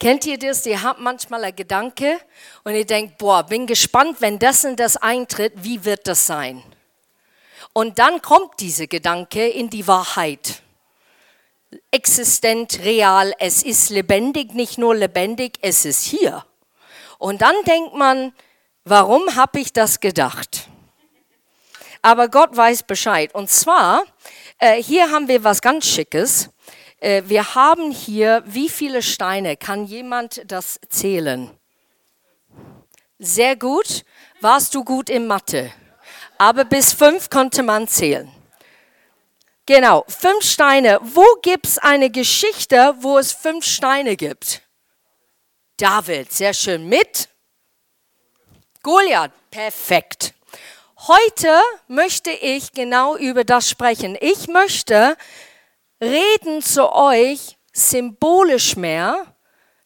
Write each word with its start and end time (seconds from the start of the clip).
Kennt 0.00 0.24
ihr 0.24 0.38
das? 0.38 0.64
Ihr 0.64 0.82
habt 0.82 0.98
manchmal 0.98 1.44
einen 1.44 1.54
Gedanke 1.54 2.18
und 2.64 2.74
ihr 2.74 2.86
denkt, 2.86 3.18
boah, 3.18 3.42
bin 3.42 3.66
gespannt, 3.66 4.16
wenn 4.20 4.38
das 4.38 4.64
und 4.64 4.80
das 4.80 4.96
eintritt, 4.96 5.52
wie 5.56 5.84
wird 5.84 6.06
das 6.06 6.26
sein? 6.26 6.62
Und 7.74 7.98
dann 7.98 8.22
kommt 8.22 8.60
dieser 8.60 8.86
Gedanke 8.86 9.46
in 9.46 9.68
die 9.68 9.86
Wahrheit. 9.86 10.62
Existent, 11.90 12.80
real, 12.82 13.34
es 13.38 13.62
ist 13.62 13.90
lebendig, 13.90 14.54
nicht 14.54 14.78
nur 14.78 14.96
lebendig, 14.96 15.58
es 15.60 15.84
ist 15.84 16.02
hier. 16.02 16.46
Und 17.18 17.42
dann 17.42 17.54
denkt 17.66 17.92
man, 17.94 18.32
warum 18.84 19.36
habe 19.36 19.60
ich 19.60 19.70
das 19.74 20.00
gedacht? 20.00 20.66
Aber 22.00 22.28
Gott 22.28 22.56
weiß 22.56 22.84
Bescheid. 22.84 23.34
Und 23.34 23.50
zwar, 23.50 24.04
äh, 24.58 24.82
hier 24.82 25.10
haben 25.10 25.28
wir 25.28 25.44
was 25.44 25.60
ganz 25.60 25.86
Schickes. 25.86 26.48
Äh, 27.00 27.22
wir 27.26 27.54
haben 27.54 27.90
hier, 27.90 28.42
wie 28.46 28.68
viele 28.68 29.02
Steine? 29.02 29.56
Kann 29.56 29.86
jemand 29.86 30.42
das 30.46 30.78
zählen? 30.88 31.50
Sehr 33.18 33.56
gut. 33.56 34.04
Warst 34.40 34.74
du 34.74 34.84
gut 34.84 35.10
in 35.10 35.26
Mathe? 35.26 35.72
Aber 36.38 36.64
bis 36.64 36.92
fünf 36.92 37.28
konnte 37.28 37.62
man 37.62 37.88
zählen. 37.88 38.30
Genau, 39.66 40.04
fünf 40.08 40.44
Steine. 40.44 40.98
Wo 41.02 41.24
gibt 41.42 41.66
es 41.66 41.78
eine 41.78 42.10
Geschichte, 42.10 42.94
wo 43.00 43.18
es 43.18 43.32
fünf 43.32 43.64
Steine 43.64 44.16
gibt? 44.16 44.62
David, 45.76 46.32
sehr 46.32 46.52
schön. 46.54 46.88
Mit 46.88 47.28
Goliath, 48.82 49.32
perfekt. 49.50 50.34
Heute 51.06 51.60
möchte 51.88 52.30
ich 52.30 52.72
genau 52.72 53.16
über 53.16 53.44
das 53.44 53.68
sprechen. 53.70 54.16
Ich 54.20 54.48
möchte 54.48 55.16
reden 56.00 56.62
zu 56.62 56.92
euch 56.92 57.58
symbolisch 57.72 58.76
mehr, 58.76 59.34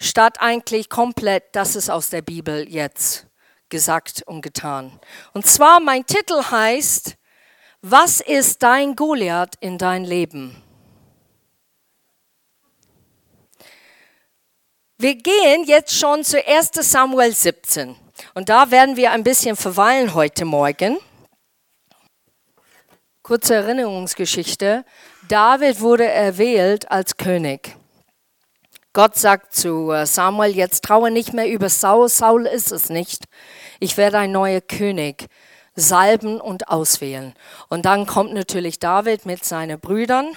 statt 0.00 0.36
eigentlich 0.40 0.88
komplett, 0.88 1.44
das 1.52 1.76
ist 1.76 1.90
aus 1.90 2.10
der 2.10 2.22
Bibel 2.22 2.68
jetzt 2.68 3.26
gesagt 3.68 4.22
und 4.26 4.42
getan. 4.42 5.00
Und 5.32 5.46
zwar 5.46 5.80
mein 5.80 6.06
Titel 6.06 6.42
heißt, 6.50 7.16
was 7.82 8.20
ist 8.20 8.62
dein 8.62 8.96
Goliath 8.96 9.54
in 9.60 9.78
dein 9.78 10.04
Leben? 10.04 10.62
Wir 14.96 15.16
gehen 15.16 15.64
jetzt 15.64 15.94
schon 15.98 16.24
zu 16.24 16.42
1 16.46 16.70
Samuel 16.74 17.34
17 17.34 17.96
und 18.34 18.48
da 18.48 18.70
werden 18.70 18.96
wir 18.96 19.10
ein 19.10 19.24
bisschen 19.24 19.56
verweilen 19.56 20.14
heute 20.14 20.44
Morgen. 20.44 20.98
Kurze 23.24 23.54
Erinnerungsgeschichte. 23.54 24.84
David 25.28 25.80
wurde 25.80 26.04
erwählt 26.04 26.90
als 26.90 27.16
König. 27.16 27.74
Gott 28.92 29.16
sagt 29.16 29.54
zu 29.54 29.90
äh, 29.92 30.04
Samuel, 30.04 30.54
jetzt 30.54 30.84
traue 30.84 31.10
nicht 31.10 31.32
mehr 31.32 31.48
über 31.48 31.70
Saul, 31.70 32.10
Saul 32.10 32.44
ist 32.44 32.70
es 32.70 32.90
nicht. 32.90 33.24
Ich 33.80 33.96
werde 33.96 34.18
ein 34.18 34.32
neuer 34.32 34.60
König 34.60 35.28
salben 35.74 36.38
und 36.38 36.68
auswählen. 36.68 37.32
Und 37.70 37.86
dann 37.86 38.04
kommt 38.04 38.34
natürlich 38.34 38.78
David 38.78 39.24
mit 39.24 39.42
seinen 39.42 39.80
Brüdern 39.80 40.36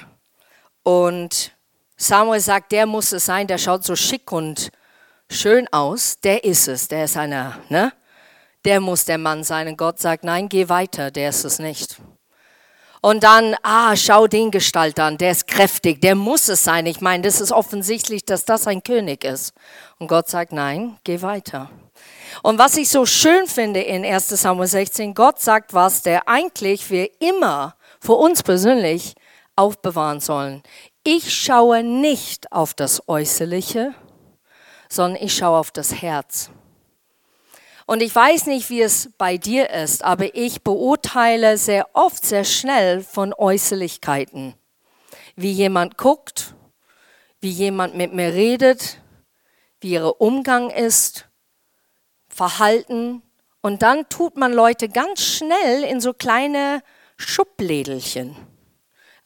und 0.83 1.51
Samuel 1.97 2.39
sagt, 2.39 2.71
der 2.71 2.85
muss 2.85 3.11
es 3.11 3.25
sein, 3.25 3.47
der 3.47 3.57
schaut 3.57 3.83
so 3.83 3.97
schick 3.97 4.31
und 4.31 4.71
schön 5.29 5.67
aus, 5.73 6.21
der 6.21 6.45
ist 6.45 6.69
es, 6.69 6.87
der 6.87 7.03
ist 7.03 7.17
einer, 7.17 7.59
ne? 7.67 7.91
Der 8.63 8.79
muss 8.79 9.03
der 9.03 9.17
Mann 9.17 9.43
sein. 9.43 9.67
Und 9.67 9.77
Gott 9.77 9.99
sagt, 9.99 10.23
nein, 10.23 10.47
geh 10.47 10.69
weiter, 10.69 11.11
der 11.11 11.29
ist 11.29 11.43
es 11.43 11.59
nicht. 11.59 11.97
Und 13.01 13.23
dann, 13.23 13.55
ah, 13.63 13.95
schau 13.95 14.27
den 14.27 14.51
Gestalt 14.51 14.99
an, 14.99 15.17
der 15.17 15.31
ist 15.31 15.47
kräftig, 15.47 16.01
der 16.01 16.15
muss 16.15 16.47
es 16.47 16.63
sein. 16.63 16.85
Ich 16.87 16.99
meine, 16.99 17.23
das 17.23 17.39
ist 17.39 17.51
offensichtlich, 17.51 18.25
dass 18.25 18.45
das 18.45 18.67
ein 18.67 18.83
König 18.83 19.23
ist. 19.23 19.53
Und 19.99 20.07
Gott 20.07 20.27
sagt, 20.27 20.51
nein, 20.51 20.97
geh 21.03 21.21
weiter. 21.21 21.69
Und 22.43 22.59
was 22.59 22.77
ich 22.77 22.89
so 22.89 23.05
schön 23.05 23.47
finde 23.47 23.81
in 23.81 24.05
1 24.05 24.29
Samuel 24.29 24.67
16, 24.67 25.13
Gott 25.13 25.39
sagt 25.39 25.73
was, 25.73 26.01
der 26.01 26.27
eigentlich 26.27 26.89
wir 26.89 27.09
immer 27.21 27.75
für 27.99 28.13
uns 28.13 28.43
persönlich 28.43 29.15
aufbewahren 29.55 30.19
sollen. 30.19 30.63
Ich 31.03 31.33
schaue 31.33 31.83
nicht 31.83 32.51
auf 32.51 32.73
das 32.73 33.07
Äußerliche, 33.07 33.93
sondern 34.89 35.21
ich 35.21 35.35
schaue 35.35 35.57
auf 35.57 35.71
das 35.71 36.01
Herz. 36.01 36.51
Und 37.87 38.01
ich 38.01 38.13
weiß 38.13 38.47
nicht, 38.47 38.69
wie 38.69 38.81
es 38.81 39.09
bei 39.17 39.37
dir 39.37 39.69
ist, 39.69 40.03
aber 40.03 40.35
ich 40.35 40.61
beurteile 40.61 41.57
sehr 41.57 41.87
oft 41.93 42.25
sehr 42.25 42.43
schnell 42.43 43.01
von 43.01 43.33
Äußerlichkeiten. 43.33 44.55
Wie 45.37 45.53
jemand 45.53 45.97
guckt, 45.97 46.53
wie 47.39 47.49
jemand 47.49 47.95
mit 47.95 48.13
mir 48.13 48.33
redet, 48.33 48.99
wie 49.79 49.91
ihr 49.91 50.19
Umgang 50.19 50.69
ist, 50.69 51.29
Verhalten. 52.27 53.21
Und 53.61 53.81
dann 53.83 54.09
tut 54.09 54.35
man 54.35 54.51
Leute 54.51 54.89
ganz 54.89 55.21
schnell 55.21 55.85
in 55.85 56.01
so 56.01 56.11
kleine 56.13 56.83
Schublädelchen. 57.15 58.35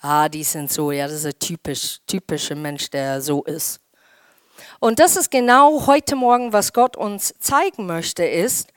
Ah, 0.01 0.29
die 0.29 0.43
sind 0.43 0.71
so, 0.71 0.91
ja, 0.91 1.07
das 1.07 1.15
ist 1.15 1.25
ein 1.25 1.39
typisch, 1.39 1.99
typischer 2.05 2.55
Mensch, 2.55 2.91
der 2.91 3.23
so 3.23 3.43
ist. 3.43 3.81
Und 4.79 4.99
das 4.99 5.15
ist 5.15 5.31
genau 5.31 5.87
heute 5.87 6.15
Morgen, 6.15 6.53
was 6.53 6.73
Gott 6.73 6.97
uns 6.97 7.33
zeigen 7.39 7.85
möchte, 7.85 8.25
ist, 8.25 8.69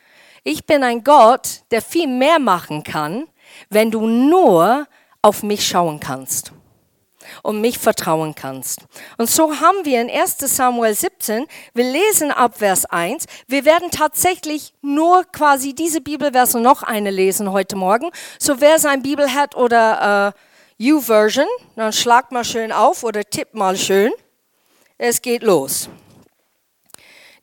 ich 0.43 0.67
bin 0.67 0.83
ein 0.83 1.05
Gott, 1.05 1.63
der 1.71 1.81
viel 1.81 2.07
mehr 2.07 2.39
machen 2.39 2.85
kann, 2.85 3.27
wenn 3.71 3.91
du 3.91 4.07
nur 4.07 4.87
auf 5.23 5.43
mich 5.43 5.67
schauen 5.67 6.01
kannst 6.01 6.53
und 7.43 7.61
mich 7.61 7.79
vertrauen 7.79 8.35
kannst. 8.35 8.81
Und 9.17 9.31
so 9.31 9.61
haben 9.61 9.85
wir 9.85 10.01
in 10.01 10.11
1 10.11 10.39
Samuel 10.39 10.95
17, 10.95 11.47
wir 11.73 11.85
lesen 11.85 12.31
ab 12.31 12.59
Vers 12.59 12.85
1, 12.85 13.25
wir 13.47 13.65
werden 13.65 13.91
tatsächlich 13.91 14.75
nur 14.83 15.25
quasi 15.25 15.75
diese 15.75 16.01
Bibelverse 16.01 16.61
noch 16.61 16.83
eine 16.83 17.11
lesen 17.11 17.51
heute 17.51 17.77
Morgen. 17.77 18.11
So 18.39 18.61
wer 18.61 18.79
sein 18.79 19.03
Bibel 19.03 19.33
hat 19.33 19.57
oder 19.57 20.35
äh, 20.79 20.93
U-Version, 20.93 21.47
dann 21.77 21.93
schlag 21.93 22.33
mal 22.33 22.45
schön 22.45 22.73
auf 22.73 23.05
oder 23.05 23.25
tipp 23.25 23.55
mal 23.55 23.77
schön. 23.77 24.13
Es 24.97 25.21
geht 25.21 25.43
los. 25.43 25.89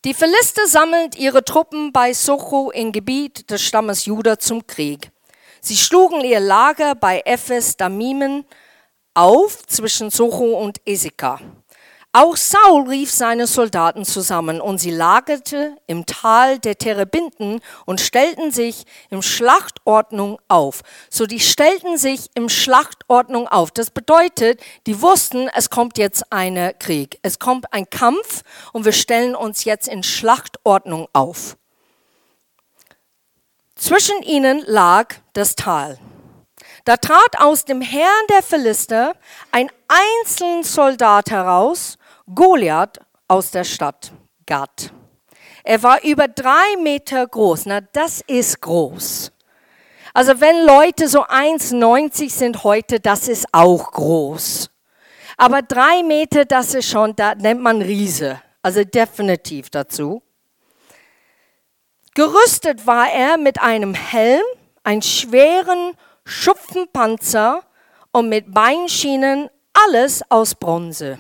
Die 0.06 0.14
Philister 0.14 0.68
sammeln 0.68 1.10
ihre 1.18 1.44
Truppen 1.44 1.92
bei 1.92 2.14
Socho 2.14 2.72
im 2.72 2.94
Gebiet 2.94 3.52
des 3.52 3.62
Stammes 3.62 4.06
Juda 4.06 4.40
zum 4.40 4.66
Krieg. 4.66 5.12
Sie 5.60 5.76
schlugen 5.76 6.22
ihr 6.22 6.40
Lager 6.40 6.96
bei 6.96 7.22
Ephes 7.26 7.76
Damimen 7.76 8.46
auf 9.14 9.68
zwischen 9.68 10.10
Socho 10.12 10.58
und 10.58 10.80
Eseka. 10.86 11.42
Auch 12.14 12.36
Saul 12.36 12.90
rief 12.90 13.10
seine 13.10 13.48
Soldaten 13.48 14.04
zusammen 14.04 14.60
und 14.60 14.80
sie 14.80 14.92
lagerte 14.92 15.78
im 15.88 16.06
Tal 16.06 16.60
der 16.60 16.78
Terebinden 16.78 17.62
und 17.86 18.02
stellten 18.02 18.52
sich 18.52 18.84
im 19.10 19.22
Schlachtordnung 19.22 20.38
auf. 20.50 20.82
So 21.10 21.26
die 21.26 21.40
stellten 21.40 21.98
sich 21.98 22.30
im 22.34 22.50
Schlachtordnung 22.50 23.48
auf. 23.48 23.72
Das 23.72 23.92
bedeutet, 23.92 24.60
die 24.88 25.02
wussten, 25.02 25.48
es 25.56 25.70
kommt 25.70 25.98
jetzt 25.98 26.34
ein 26.34 26.74
Krieg. 26.80 27.18
Es 27.22 27.40
kommt 27.40 27.72
ein 27.72 27.90
Kampf 27.90 28.44
und 28.74 28.84
wir 28.84 28.92
stellen 28.92 29.34
uns 29.34 29.64
jetzt 29.64 29.88
in 29.88 30.04
Schlachtordnung 30.04 31.08
auf. 31.14 31.56
Zwischen 33.76 34.22
ihnen 34.24 34.64
lag 34.66 35.16
das 35.32 35.56
Tal. 35.56 35.98
Da 36.84 36.98
trat 36.98 37.40
aus 37.40 37.64
dem 37.64 37.82
Herrn 37.82 38.28
der 38.30 38.44
Philister 38.44 39.14
ein 39.52 39.72
einzelner 39.88 40.64
Soldat 40.64 41.32
heraus 41.32 41.98
Goliath 42.28 43.00
aus 43.28 43.52
der 43.52 43.64
Stadt 43.64 44.12
Gad. 44.46 44.92
Er 45.64 45.82
war 45.84 46.04
über 46.04 46.28
drei 46.28 46.78
Meter 46.82 47.26
groß. 47.26 47.66
Na, 47.68 47.82
das 47.82 48.22
ist 48.28 48.62
groß. 48.62 49.32
Also 50.14 50.42
wenn 50.42 50.66
Leute 50.66 51.08
so 51.08 51.24
1,90 51.26 52.30
sind 52.30 52.64
heute, 52.64 53.00
das 53.00 53.28
ist 53.28 53.48
auch 53.52 53.92
groß. 53.92 54.70
Aber 55.38 55.62
drei 55.62 56.04
Meter, 56.04 56.46
das 56.46 56.74
ist 56.74 56.90
schon, 56.90 57.16
da 57.16 57.36
nennt 57.36 57.62
man 57.62 57.82
Riese. 57.82 58.42
Also 58.62 58.84
definitiv 58.84 59.70
dazu. 59.70 60.22
Gerüstet 62.14 62.86
war 62.86 63.10
er 63.10 63.38
mit 63.38 63.62
einem 63.62 63.94
Helm, 63.94 64.44
einem 64.84 65.02
schweren 65.02 65.94
Schupfenpanzer 66.26 67.64
und 68.12 68.28
mit 68.28 68.54
Beinschienen, 68.54 69.50
alles 69.74 70.22
aus 70.30 70.54
Bronze. 70.54 71.18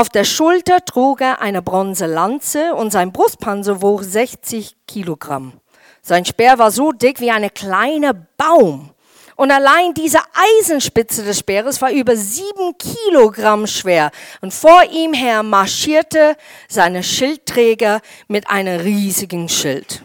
Auf 0.00 0.08
der 0.08 0.24
Schulter 0.24 0.82
trug 0.82 1.20
er 1.20 1.42
eine 1.42 1.60
Bronzelanze 1.60 2.74
und 2.74 2.90
sein 2.90 3.12
Brustpanzer 3.12 3.82
wog 3.82 4.02
60 4.02 4.74
Kilogramm. 4.88 5.60
Sein 6.00 6.24
Speer 6.24 6.58
war 6.58 6.70
so 6.70 6.90
dick 6.92 7.20
wie 7.20 7.30
ein 7.30 7.52
kleiner 7.52 8.14
Baum. 8.14 8.94
Und 9.36 9.50
allein 9.50 9.92
diese 9.92 10.20
Eisenspitze 10.62 11.22
des 11.22 11.40
Speeres 11.40 11.82
war 11.82 11.90
über 11.90 12.16
sieben 12.16 12.78
Kilogramm 12.78 13.66
schwer. 13.66 14.10
Und 14.40 14.54
vor 14.54 14.82
ihm 14.90 15.12
her 15.12 15.42
marschierte 15.42 16.34
seine 16.66 17.02
Schildträger 17.02 18.00
mit 18.26 18.48
einem 18.48 18.80
riesigen 18.80 19.50
Schild. 19.50 20.02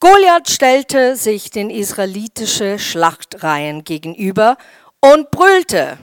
Goliath 0.00 0.50
stellte 0.50 1.14
sich 1.14 1.52
den 1.52 1.70
israelitischen 1.70 2.80
Schlachtreihen 2.80 3.84
gegenüber 3.84 4.56
und 5.00 5.30
brüllte. 5.30 5.96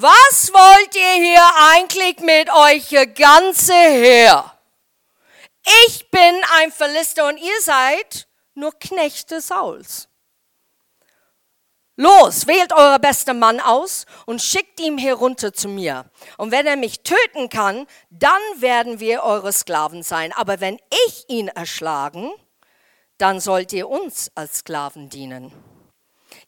Was 0.00 0.50
wollt 0.52 0.96
ihr 0.96 1.24
hier 1.24 1.46
eigentlich 1.72 2.20
mit 2.20 2.48
euch 2.50 3.14
ganze 3.14 3.74
Heer? 3.74 4.52
Ich 5.84 6.10
bin 6.10 6.40
ein 6.58 6.72
Philister 6.72 7.28
und 7.28 7.36
ihr 7.36 7.60
seid 7.60 8.26
nur 8.54 8.72
Knechte 8.78 9.40
Sauls. 9.40 10.08
Los, 11.96 12.46
wählt 12.46 12.72
euer 12.72 12.98
bester 12.98 13.34
Mann 13.34 13.60
aus 13.60 14.06
und 14.24 14.40
schickt 14.40 14.80
ihn 14.80 14.96
herunter 14.96 15.52
zu 15.52 15.68
mir. 15.68 16.06
Und 16.38 16.50
wenn 16.50 16.66
er 16.66 16.76
mich 16.76 17.02
töten 17.02 17.50
kann, 17.50 17.86
dann 18.08 18.40
werden 18.56 19.00
wir 19.00 19.22
eure 19.22 19.52
Sklaven 19.52 20.02
sein. 20.02 20.32
Aber 20.32 20.60
wenn 20.60 20.78
ich 21.06 21.26
ihn 21.28 21.48
erschlagen, 21.48 22.30
dann 23.18 23.38
sollt 23.38 23.74
ihr 23.74 23.90
uns 23.90 24.30
als 24.34 24.60
Sklaven 24.60 25.10
dienen. 25.10 25.52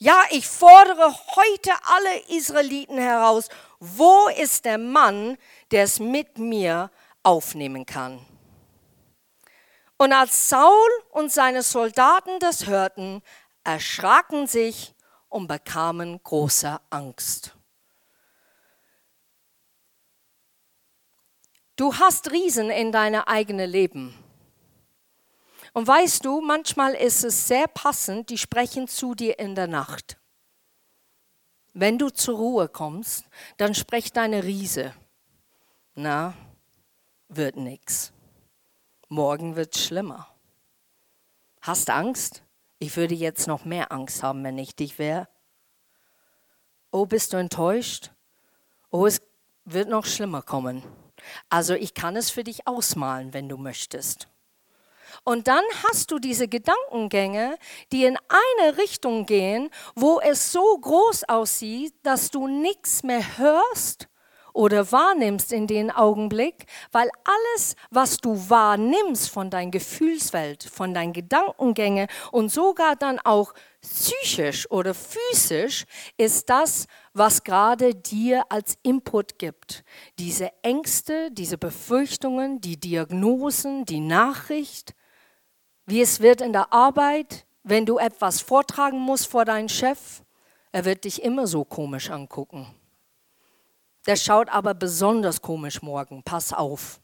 Ja, 0.03 0.25
ich 0.31 0.49
fordere 0.49 1.15
heute 1.37 1.71
alle 1.85 2.37
Israeliten 2.37 2.99
heraus, 2.99 3.49
wo 3.79 4.27
ist 4.37 4.65
der 4.65 4.77
Mann, 4.77 5.39
der 5.71 5.85
es 5.85 6.01
mit 6.01 6.39
mir 6.39 6.91
aufnehmen 7.23 7.87
kann? 7.87 8.19
Und 9.99 10.13
als 10.13 10.49
Saul 10.49 10.91
und 11.11 11.31
seine 11.31 11.63
Soldaten 11.63 12.41
das 12.41 12.67
hörten, 12.67 13.23
erschraken 13.63 14.49
sich 14.49 14.93
und 15.29 15.47
bekamen 15.47 16.21
große 16.21 16.81
Angst. 16.91 17.55
Du 21.77 21.95
hast 21.95 22.33
Riesen 22.33 22.71
in 22.71 22.91
deinem 22.91 23.23
eigenen 23.23 23.71
Leben. 23.71 24.22
Und 25.73 25.87
weißt 25.87 26.25
du, 26.25 26.41
manchmal 26.41 26.95
ist 26.95 27.25
es 27.25 27.47
sehr 27.49 27.67
passend, 27.67 28.29
die 28.31 28.39
sprechen 28.39 28.89
zu 28.89 29.15
dir 29.15 29.39
in 29.39 29.55
der 29.55 29.69
Nacht. 29.69 30.19
Wenn 31.73 31.99
du 31.99 32.11
zur 32.11 32.37
Ruhe 32.37 32.69
kommst, 32.69 33.25
dann 33.57 33.75
spricht 33.75 34.17
deine 34.17 34.45
Riese. 34.45 34.95
Na, 35.95 36.35
wird 37.29 37.57
nix. 37.57 38.13
Morgen 39.09 39.57
wird 39.57 39.77
schlimmer. 39.77 40.29
Hast 41.63 41.89
Angst? 41.89 42.43
Ich 42.79 42.97
würde 42.97 43.15
jetzt 43.15 43.47
noch 43.47 43.65
mehr 43.65 43.93
Angst 43.93 44.23
haben, 44.23 44.45
wenn 44.45 44.59
ich 44.59 44.75
dich 44.75 44.99
wäre. 44.99 45.29
Oh, 46.91 47.07
bist 47.07 47.33
du 47.33 47.39
enttäuscht? 47.39 48.11
Oh, 48.91 49.07
es 49.07 49.23
wird 49.65 49.89
noch 49.89 50.05
schlimmer 50.05 50.43
kommen. 50.43 50.83
Also 51.49 51.75
ich 51.75 51.95
kann 51.95 52.17
es 52.17 52.31
für 52.31 52.45
dich 52.45 52.67
ausmalen, 52.67 53.33
wenn 53.33 53.49
du 53.49 53.57
möchtest. 53.57 54.29
Und 55.25 55.47
dann 55.47 55.63
hast 55.85 56.11
du 56.11 56.19
diese 56.19 56.49
Gedankengänge, 56.49 57.57
die 57.93 58.05
in 58.05 58.17
eine 58.29 58.77
Richtung 58.77 59.25
gehen, 59.25 59.71
wo 59.95 60.21
es 60.21 60.51
so 60.51 60.77
groß 60.79 61.25
aussieht, 61.29 61.95
dass 62.03 62.31
du 62.31 62.49
nichts 62.49 63.05
mehr 63.05 63.39
hörst 63.39 64.09
oder 64.53 64.91
wahrnimmst 64.93 65.53
in 65.53 65.67
den 65.67 65.91
Augenblick, 65.91 66.67
weil 66.91 67.09
alles, 67.25 67.77
was 67.91 68.19
du 68.19 68.51
wahrnimmst 68.51 69.31
von 69.31 69.49
deiner 69.49 69.71
Gefühlswelt, 69.71 70.65
von 70.65 70.93
deinen 70.93 71.13
Gedankengängen 71.13 72.09
und 72.33 72.51
sogar 72.51 72.97
dann 72.97 73.19
auch 73.21 73.55
psychisch 73.81 74.71
oder 74.71 74.93
physisch, 74.95 75.85
ist 76.17 76.51
das, 76.51 76.87
was 77.15 77.45
gerade 77.45 77.95
dir 77.95 78.45
als 78.51 78.77
Input 78.83 79.39
gibt. 79.39 79.85
Diese 80.19 80.51
Ängste, 80.63 81.31
diese 81.31 81.59
Befürchtungen, 81.59 82.61
die 82.61 82.79
Diagnosen, 82.79 83.85
die 83.85 84.01
Nachricht, 84.01 84.95
wie 85.87 86.01
es 86.01 86.21
wird 86.21 86.41
in 86.41 86.53
der 86.53 86.73
Arbeit, 86.73 87.47
wenn 87.63 87.87
du 87.87 87.99
etwas 87.99 88.41
vortragen 88.41 88.99
musst 88.99 89.27
vor 89.27 89.45
deinem 89.45 89.69
Chef, 89.69 90.23
er 90.73 90.85
wird 90.85 91.05
dich 91.05 91.23
immer 91.23 91.47
so 91.47 91.65
komisch 91.65 92.11
angucken. 92.11 92.67
Der 94.07 94.17
schaut 94.17 94.49
aber 94.49 94.75
besonders 94.75 95.41
komisch 95.43 95.83
morgen. 95.83 96.23
Pass 96.23 96.53
auf. 96.53 97.01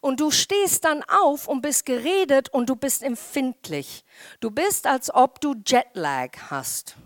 Und 0.00 0.20
du 0.20 0.30
stehst 0.30 0.84
dann 0.84 1.02
auf 1.02 1.46
und 1.46 1.60
bist 1.60 1.84
geredet 1.84 2.48
und 2.48 2.70
du 2.70 2.76
bist 2.76 3.02
empfindlich. 3.02 4.04
Du 4.40 4.50
bist, 4.50 4.86
als 4.86 5.12
ob 5.12 5.40
du 5.40 5.54
Jetlag 5.66 6.30
hast. 6.48 6.96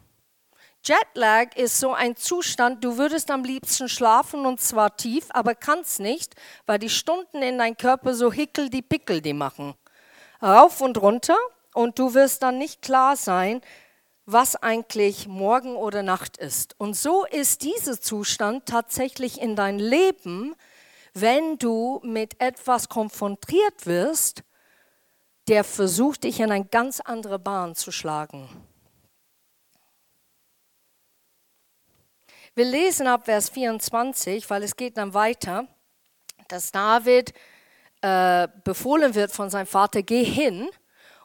Jetlag 0.85 1.57
ist 1.57 1.81
so 1.81 1.95
ein 1.95 2.15
Zustand, 2.15 2.85
du 2.85 2.99
würdest 2.99 3.31
am 3.31 3.43
liebsten 3.43 3.89
schlafen 3.89 4.45
und 4.45 4.61
zwar 4.61 4.97
tief, 4.97 5.27
aber 5.31 5.55
kannst 5.55 5.99
nicht, 5.99 6.35
weil 6.67 6.79
die 6.79 6.91
Stunden 6.91 7.43
in 7.43 7.57
deinem 7.57 7.77
Körper 7.77 8.15
so 8.15 8.31
hickel 8.31 8.69
die 8.69 8.83
pickel 8.83 9.23
die 9.23 9.33
machen. 9.33 9.75
Rauf 10.45 10.83
und 10.83 11.01
runter 11.01 11.39
und 11.73 11.99
du 11.99 12.13
wirst 12.13 12.43
dann 12.43 12.59
nicht 12.59 12.83
klar 12.83 13.17
sein, 13.17 13.63
was 14.27 14.57
eigentlich 14.57 15.27
Morgen 15.27 15.75
oder 15.75 16.03
Nacht 16.03 16.37
ist. 16.37 16.79
Und 16.79 16.95
so 16.95 17.25
ist 17.25 17.63
dieser 17.63 18.01
Zustand 18.01 18.67
tatsächlich 18.67 19.41
in 19.41 19.57
dein 19.57 19.79
Leben, 19.79 20.55
wenn 21.15 21.59
du 21.59 22.01
mit 22.03 22.41
etwas 22.41 22.89
konfrontiert 22.89 23.87
wirst, 23.87 24.43
der 25.49 25.65
versucht, 25.65 26.25
dich 26.25 26.41
in 26.41 26.51
eine 26.51 26.65
ganz 26.65 27.01
andere 27.01 27.39
Bahn 27.39 27.75
zu 27.75 27.93
schlagen. 27.93 28.49
Wir 32.55 32.65
lesen 32.65 33.07
ab 33.07 33.25
Vers 33.25 33.49
24, 33.51 34.49
weil 34.49 34.63
es 34.63 34.77
geht 34.77 34.97
dann 34.97 35.13
weiter, 35.13 35.67
dass 36.49 36.71
David 36.71 37.35
äh, 38.05 38.49
befohlen 38.65 39.15
wird 39.15 39.33
von 39.33 39.49
seinem 39.49 39.67
Vater, 39.67 40.03
geh 40.03 40.25
hin 40.25 40.69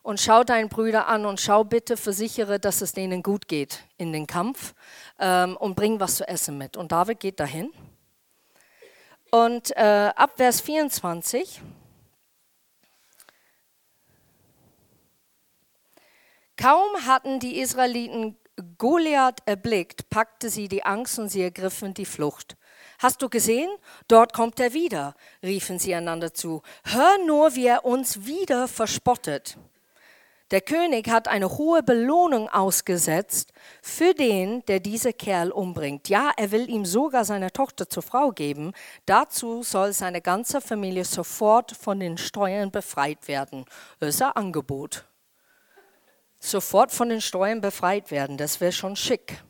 und 0.01 0.21
schau 0.21 0.45
deinen 0.45 0.69
Brüder 0.69 1.07
an 1.07 1.25
und 1.25 1.41
schau 1.41 1.65
bitte, 1.65 1.97
versichere, 1.97 2.57
dass 2.57 2.79
es 2.79 2.93
denen 2.93 3.21
gut 3.21 3.49
geht 3.49 3.83
in 3.97 4.13
den 4.13 4.25
Kampf 4.27 4.73
ähm, 5.19 5.57
und 5.57 5.75
bring 5.75 5.99
was 5.99 6.15
zu 6.15 6.25
essen 6.25 6.57
mit. 6.57 6.77
Und 6.77 6.93
David 6.93 7.19
geht 7.19 7.41
dahin. 7.41 7.69
Und 9.29 9.75
äh, 9.75 10.11
ab 10.15 10.31
Vers 10.37 10.61
24. 10.61 11.59
Kaum 16.55 17.05
hatten 17.05 17.41
die 17.41 17.59
Israeliten 17.59 18.37
Goliath 18.77 19.41
erblickt, 19.45 20.09
packte 20.09 20.49
sie 20.49 20.69
die 20.69 20.85
Angst 20.85 21.19
und 21.19 21.27
sie 21.27 21.41
ergriffen 21.41 21.93
die 21.93 22.05
Flucht. 22.05 22.55
Hast 22.99 23.21
du 23.21 23.29
gesehen? 23.29 23.69
Dort 24.09 24.33
kommt 24.33 24.59
er 24.59 24.73
wieder, 24.73 25.15
riefen 25.41 25.79
sie 25.79 25.95
einander 25.95 26.33
zu. 26.33 26.61
Hör 26.83 27.17
nur, 27.25 27.55
wie 27.55 27.65
er 27.65 27.85
uns 27.85 28.25
wieder 28.25 28.67
verspottet. 28.67 29.57
Der 30.51 30.59
König 30.59 31.07
hat 31.09 31.29
eine 31.29 31.57
hohe 31.57 31.81
Belohnung 31.81 32.49
ausgesetzt 32.49 33.53
für 33.81 34.13
den, 34.13 34.65
der 34.65 34.81
diese 34.81 35.13
Kerl 35.13 35.51
umbringt. 35.51 36.09
Ja, 36.09 36.31
er 36.35 36.51
will 36.51 36.69
ihm 36.69 36.83
sogar 36.85 37.23
seine 37.23 37.53
Tochter 37.53 37.87
zur 37.87 38.03
Frau 38.03 38.31
geben. 38.31 38.73
Dazu 39.05 39.63
soll 39.63 39.93
seine 39.93 40.21
ganze 40.21 40.59
Familie 40.59 41.05
sofort 41.05 41.71
von 41.71 42.01
den 42.01 42.17
Steuern 42.17 42.69
befreit 42.69 43.29
werden. 43.29 43.63
Das 43.99 44.09
ist 44.15 44.21
ein 44.21 44.31
Angebot. 44.31 45.05
Sofort 46.39 46.91
von 46.91 47.07
den 47.07 47.21
Steuern 47.21 47.61
befreit 47.61 48.11
werden, 48.11 48.35
das 48.35 48.59
wäre 48.59 48.73
schon 48.73 48.97
schick. 48.97 49.41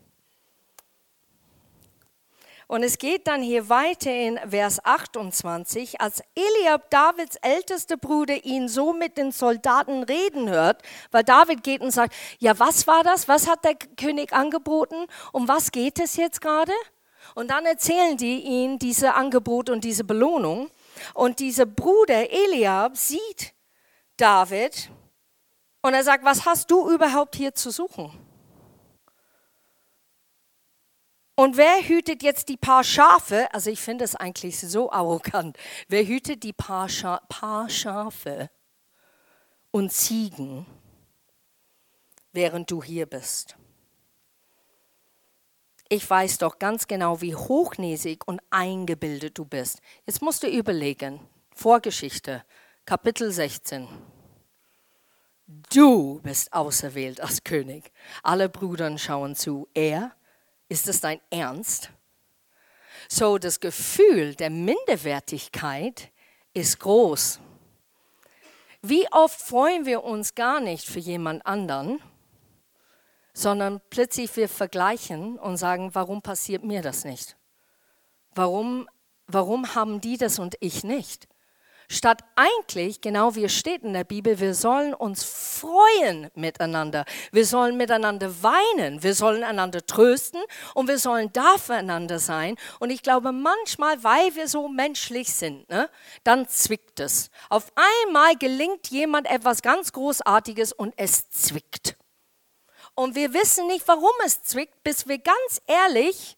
Und 2.70 2.84
es 2.84 3.00
geht 3.00 3.26
dann 3.26 3.42
hier 3.42 3.68
weiter 3.68 4.12
in 4.12 4.38
Vers 4.48 4.86
28, 4.86 6.00
als 6.02 6.22
Eliab, 6.36 6.92
Davids 6.92 7.36
ältester 7.38 7.98
Bruder, 7.98 8.46
ihn 8.46 8.68
so 8.68 8.94
mit 8.94 9.18
den 9.18 9.32
Soldaten 9.32 10.04
reden 10.04 10.48
hört, 10.48 10.84
weil 11.10 11.24
David 11.24 11.64
geht 11.64 11.82
und 11.82 11.90
sagt, 11.90 12.14
ja, 12.38 12.60
was 12.60 12.86
war 12.86 13.02
das? 13.02 13.28
Was 13.28 13.50
hat 13.50 13.66
der 13.66 13.74
König 13.74 14.34
angeboten? 14.34 15.08
Um 15.32 15.48
was 15.48 15.72
geht 15.72 16.00
es 16.00 16.16
jetzt 16.16 16.42
gerade? 16.42 16.72
Und 17.34 17.50
dann 17.50 17.66
erzählen 17.66 18.16
die 18.18 18.42
ihm 18.42 18.78
diese 18.78 19.16
Angebot 19.16 19.72
und 19.72 19.84
diese 19.84 20.04
Belohnung. 20.04 20.70
Und 21.16 21.40
dieser 21.40 21.66
Bruder 21.66 22.30
Eliab 22.30 22.96
sieht 22.98 23.56
David 24.16 24.92
und 25.82 25.96
er 25.96 26.04
sagt, 26.04 26.24
was 26.24 26.46
hast 26.46 26.70
du 26.70 26.88
überhaupt 26.92 27.36
hier 27.36 27.56
zu 27.56 27.72
suchen? 27.72 28.29
Und 31.40 31.56
wer 31.56 31.88
hütet 31.88 32.22
jetzt 32.22 32.50
die 32.50 32.58
paar 32.58 32.84
Schafe? 32.84 33.48
Also 33.54 33.70
ich 33.70 33.80
finde 33.80 34.04
es 34.04 34.14
eigentlich 34.14 34.60
so 34.60 34.92
arrogant. 34.92 35.58
Wer 35.88 36.06
hütet 36.06 36.44
die 36.44 36.52
paar, 36.52 36.90
Scha 36.90 37.22
paar 37.30 37.70
Schafe 37.70 38.50
und 39.72 39.90
Ziegen, 39.90 40.66
während 42.34 42.70
du 42.70 42.84
hier 42.84 43.06
bist? 43.06 43.56
Ich 45.88 46.10
weiß 46.10 46.40
doch 46.40 46.60
ganz 46.60 46.88
genau, 46.88 47.22
wie 47.22 47.36
hochnäsig 47.36 48.28
und 48.28 48.42
eingebildet 48.50 49.38
du 49.38 49.46
bist. 49.46 49.80
Jetzt 50.06 50.22
musst 50.22 50.44
du 50.44 50.48
überlegen. 50.50 51.22
Vorgeschichte, 51.56 52.44
Kapitel 52.84 53.32
16. 53.32 53.88
Du 55.72 56.20
bist 56.22 56.52
auserwählt 56.52 57.22
als 57.22 57.46
König. 57.46 57.94
Alle 58.24 58.50
Brüder 58.50 58.98
schauen 58.98 59.38
zu. 59.38 59.70
Er 59.74 60.12
ist 60.70 60.88
das 60.88 61.02
dein 61.02 61.20
Ernst? 61.30 61.90
So, 63.10 63.38
das 63.38 63.60
Gefühl 63.60 64.36
der 64.36 64.50
Minderwertigkeit 64.50 66.12
ist 66.54 66.80
groß. 66.80 67.40
Wie 68.82 69.12
oft 69.12 69.42
freuen 69.42 69.86
wir 69.86 70.04
uns 70.04 70.36
gar 70.36 70.62
nicht 70.62 70.86
für 70.86 71.00
jemand 71.00 71.46
anderen, 71.46 72.00
sondern 73.34 73.82
plötzlich 73.90 74.36
wir 74.38 74.48
vergleichen 74.48 75.38
und 75.38 75.58
sagen, 75.58 75.94
warum 75.96 76.22
passiert 76.22 76.64
mir 76.64 76.82
das 76.82 77.04
nicht? 77.04 77.36
Warum, 78.36 78.88
warum 79.28 79.76
haben 79.76 80.02
die 80.02 80.18
das 80.18 80.40
und 80.40 80.56
ich 80.60 80.84
nicht? 80.84 81.28
Statt 81.92 82.24
eigentlich, 82.36 83.02
genau 83.02 83.34
wie 83.34 83.46
es 83.46 83.54
steht 83.54 83.82
in 83.82 83.94
der 83.94 84.04
Bibel, 84.04 84.40
wir 84.40 84.54
sollen 84.54 84.94
uns 84.94 85.24
freuen 85.24 86.30
miteinander. 86.36 87.04
Wir 87.32 87.48
sollen 87.48 87.78
miteinander 87.78 88.44
weinen. 88.44 89.02
Wir 89.02 89.16
sollen 89.16 89.44
einander 89.44 89.84
trösten 89.84 90.40
und 90.76 90.88
wir 90.88 91.00
sollen 91.00 91.34
da 91.34 91.58
füreinander 91.58 92.20
sein. 92.20 92.58
Und 92.80 92.92
ich 92.92 93.02
glaube, 93.02 93.32
manchmal, 93.32 94.04
weil 94.04 94.36
wir 94.36 94.48
so 94.48 94.68
menschlich 94.68 95.34
sind, 95.34 95.68
ne, 95.68 95.90
dann 96.24 96.48
zwickt 96.48 97.00
es. 97.00 97.32
Auf 97.50 97.72
einmal 98.06 98.36
gelingt 98.36 98.90
jemand 98.90 99.28
etwas 99.28 99.64
ganz 99.64 99.92
Großartiges 99.92 100.74
und 100.74 100.94
es 100.96 101.32
zwickt. 101.32 101.98
Und 102.94 103.16
wir 103.16 103.34
wissen 103.34 103.66
nicht, 103.66 103.88
warum 103.88 104.14
es 104.28 104.44
zwickt, 104.44 104.84
bis 104.84 105.08
wir 105.08 105.18
ganz 105.18 105.62
ehrlich 105.66 106.38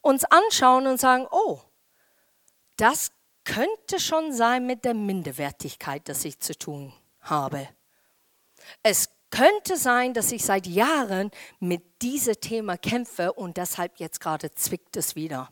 uns 0.00 0.24
anschauen 0.24 0.86
und 0.86 0.98
sagen, 0.98 1.26
oh, 1.30 1.60
das 2.78 3.10
könnte 3.46 3.98
schon 3.98 4.32
sein 4.32 4.66
mit 4.66 4.84
der 4.84 4.92
Minderwertigkeit, 4.92 6.08
dass 6.08 6.24
ich 6.24 6.40
zu 6.40 6.58
tun 6.58 6.92
habe. 7.20 7.66
Es 8.82 9.08
könnte 9.30 9.76
sein, 9.76 10.12
dass 10.12 10.32
ich 10.32 10.44
seit 10.44 10.66
Jahren 10.66 11.30
mit 11.60 12.02
diesem 12.02 12.40
Thema 12.40 12.76
kämpfe 12.76 13.32
und 13.32 13.56
deshalb 13.56 13.98
jetzt 13.98 14.20
gerade 14.20 14.50
zwickt 14.52 14.96
es 14.96 15.14
wieder. 15.14 15.50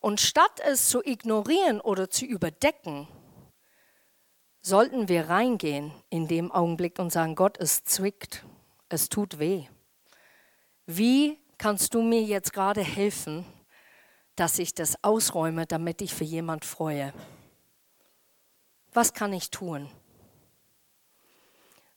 Und 0.00 0.20
statt 0.20 0.60
es 0.64 0.88
zu 0.88 1.02
ignorieren 1.04 1.80
oder 1.80 2.10
zu 2.10 2.24
überdecken, 2.24 3.06
sollten 4.60 5.08
wir 5.08 5.28
reingehen 5.28 5.92
in 6.10 6.26
dem 6.26 6.50
Augenblick 6.50 6.98
und 6.98 7.12
sagen, 7.12 7.36
Gott, 7.36 7.58
es 7.58 7.84
zwickt, 7.84 8.44
es 8.88 9.08
tut 9.08 9.38
weh. 9.38 9.66
Wie 10.86 11.38
kannst 11.58 11.94
du 11.94 12.02
mir 12.02 12.22
jetzt 12.22 12.52
gerade 12.52 12.82
helfen, 12.82 13.46
dass 14.38 14.58
ich 14.58 14.74
das 14.74 15.02
ausräume, 15.02 15.66
damit 15.66 16.00
ich 16.00 16.14
für 16.14 16.24
jemand 16.24 16.64
freue. 16.64 17.12
Was 18.92 19.12
kann 19.12 19.32
ich 19.32 19.50
tun? 19.50 19.90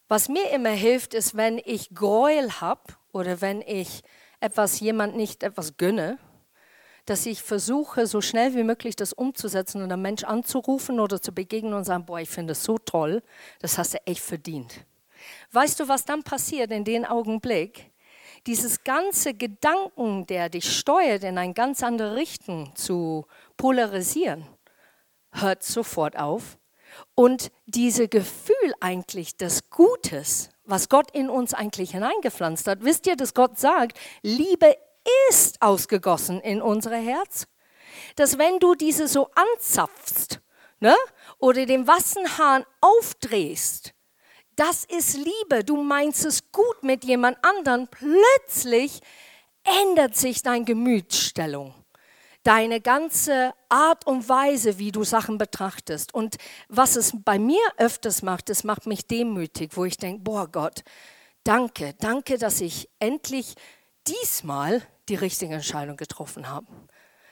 Was 0.08 0.28
mir 0.28 0.50
immer 0.52 0.72
hilft, 0.72 1.14
ist, 1.14 1.38
wenn 1.38 1.58
ich 1.64 1.94
Gräuel 1.96 2.60
habe 2.60 2.82
oder 3.12 3.42
wenn 3.42 3.62
ich 3.62 4.02
etwas 4.40 4.80
jemand 4.80 5.16
nicht 5.16 5.44
etwas 5.44 5.78
gönne, 5.78 6.18
dass 7.06 7.26
ich 7.26 7.42
versuche, 7.42 8.08
so 8.08 8.22
schnell 8.22 8.56
wie 8.56 8.64
möglich 8.64 8.96
das 8.96 9.14
umzusetzen 9.14 9.82
und 9.82 9.92
einen 9.92 10.02
Mensch 10.02 10.24
anzurufen 10.24 11.00
oder 11.00 11.22
zu 11.22 11.34
begegnen 11.34 11.74
und 11.74 11.84
sagen, 11.84 12.06
boah, 12.06 12.20
ich 12.20 12.30
finde 12.30 12.52
das 12.52 12.64
so 12.64 12.78
toll, 12.78 13.24
das 13.60 13.78
hast 13.78 13.94
du 13.94 14.00
echt 14.06 14.22
verdient. 14.22 14.86
Weißt 15.52 15.80
du, 15.80 15.88
was 15.88 16.06
dann 16.06 16.24
passiert 16.24 16.72
in 16.72 16.84
dem 16.84 17.06
Augenblick? 17.06 17.91
Dieses 18.48 18.84
ganze 18.84 19.34
Gedanken, 19.34 20.26
der 20.26 20.50
dich 20.50 20.76
steuert, 20.76 21.24
in 21.24 21.38
eine 21.38 21.54
ganz 21.54 21.84
andere 21.84 22.16
Richtung 22.16 22.76
zu 22.76 23.26
polarisieren, 23.58 24.46
hört 25.32 25.64
sofort 25.64 26.18
auf. 26.18 26.58
Und 27.16 27.52
dieses 27.66 28.10
Gefühl 28.10 28.74
eigentlich 28.80 29.38
des 29.38 29.70
Gutes, 29.70 30.50
was 30.66 30.90
Gott 30.90 31.12
in 31.12 31.30
uns 31.30 31.54
eigentlich 31.54 31.92
hineingepflanzt 31.92 32.68
hat, 32.68 32.84
wisst 32.84 33.08
ihr, 33.08 33.16
dass 33.16 33.34
Gott 33.34 33.58
sagt, 33.58 34.00
Liebe 34.22 34.76
ist 35.30 35.62
ausgegossen 35.62 36.42
in 36.42 36.62
unser 36.62 36.96
Herz? 36.98 37.48
Dass 38.16 38.38
wenn 38.38 38.60
du 38.60 38.76
diese 38.76 39.08
so 39.08 39.30
anzapfst 39.36 40.42
ne, 40.80 40.96
oder 41.40 41.66
den 41.66 41.88
Wassenhahn 41.88 42.66
aufdrehst, 42.82 43.94
das 44.56 44.86
ist 44.86 45.16
Liebe. 45.16 45.64
Du 45.64 45.82
meinst 45.82 46.26
es 46.26 46.52
gut 46.52 46.84
mit 46.84 47.04
jemand 47.04 47.38
anderem. 47.44 47.88
Plötzlich 47.88 49.02
ändert 49.64 50.16
sich 50.16 50.42
deine 50.42 50.66
Gemütsstellung, 50.66 51.74
deine 52.44 52.82
ganze 52.82 53.54
Art 53.70 54.06
und 54.08 54.28
Weise, 54.28 54.78
wie 54.80 54.92
du 54.92 55.04
Sachen 55.04 55.38
betrachtest. 55.38 56.14
Und 56.14 56.38
was 56.68 56.96
es 56.96 57.14
bei 57.24 57.40
mir 57.40 57.62
öfters 57.78 58.22
macht, 58.22 58.50
es 58.50 58.64
macht 58.64 58.88
mich 58.88 59.08
demütig, 59.08 59.72
wo 59.76 59.86
ich 59.86 59.98
denke, 59.98 60.24
boah 60.24 60.48
Gott, 60.48 60.84
danke, 61.44 61.94
danke, 62.00 62.38
dass 62.38 62.62
ich 62.62 62.90
endlich 63.00 63.56
diesmal 64.08 64.82
die 65.10 65.16
richtige 65.16 65.54
Entscheidung 65.54 65.98
getroffen 65.98 66.50
habe 66.50 66.68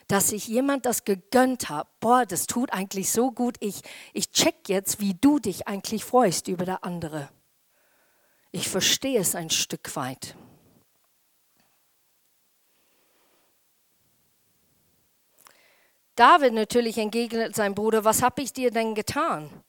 dass 0.09 0.31
ich 0.31 0.47
jemand 0.47 0.87
das 0.87 1.05
gegönnt 1.05 1.69
habe. 1.69 1.87
Boah, 1.99 2.25
das 2.25 2.47
tut 2.47 2.73
eigentlich 2.73 3.11
so 3.11 3.31
gut. 3.31 3.55
Ich, 3.59 3.81
ich 4.11 4.31
check 4.31 4.67
jetzt, 4.67 4.99
wie 4.99 5.13
du 5.13 5.37
dich 5.37 5.67
eigentlich 5.67 6.03
freust 6.03 6.47
über 6.47 6.65
der 6.65 6.83
andere. 6.83 7.29
Ich 8.51 8.67
verstehe 8.67 9.19
es 9.19 9.35
ein 9.35 9.51
Stück 9.51 9.95
weit. 9.95 10.35
David 16.15 16.53
natürlich 16.53 16.97
entgegnet 16.97 17.55
seinem 17.55 17.75
Bruder, 17.75 18.03
was 18.03 18.23
habe 18.23 18.41
ich 18.41 18.51
dir 18.51 18.71
denn 18.71 18.95
getan? 18.95 19.63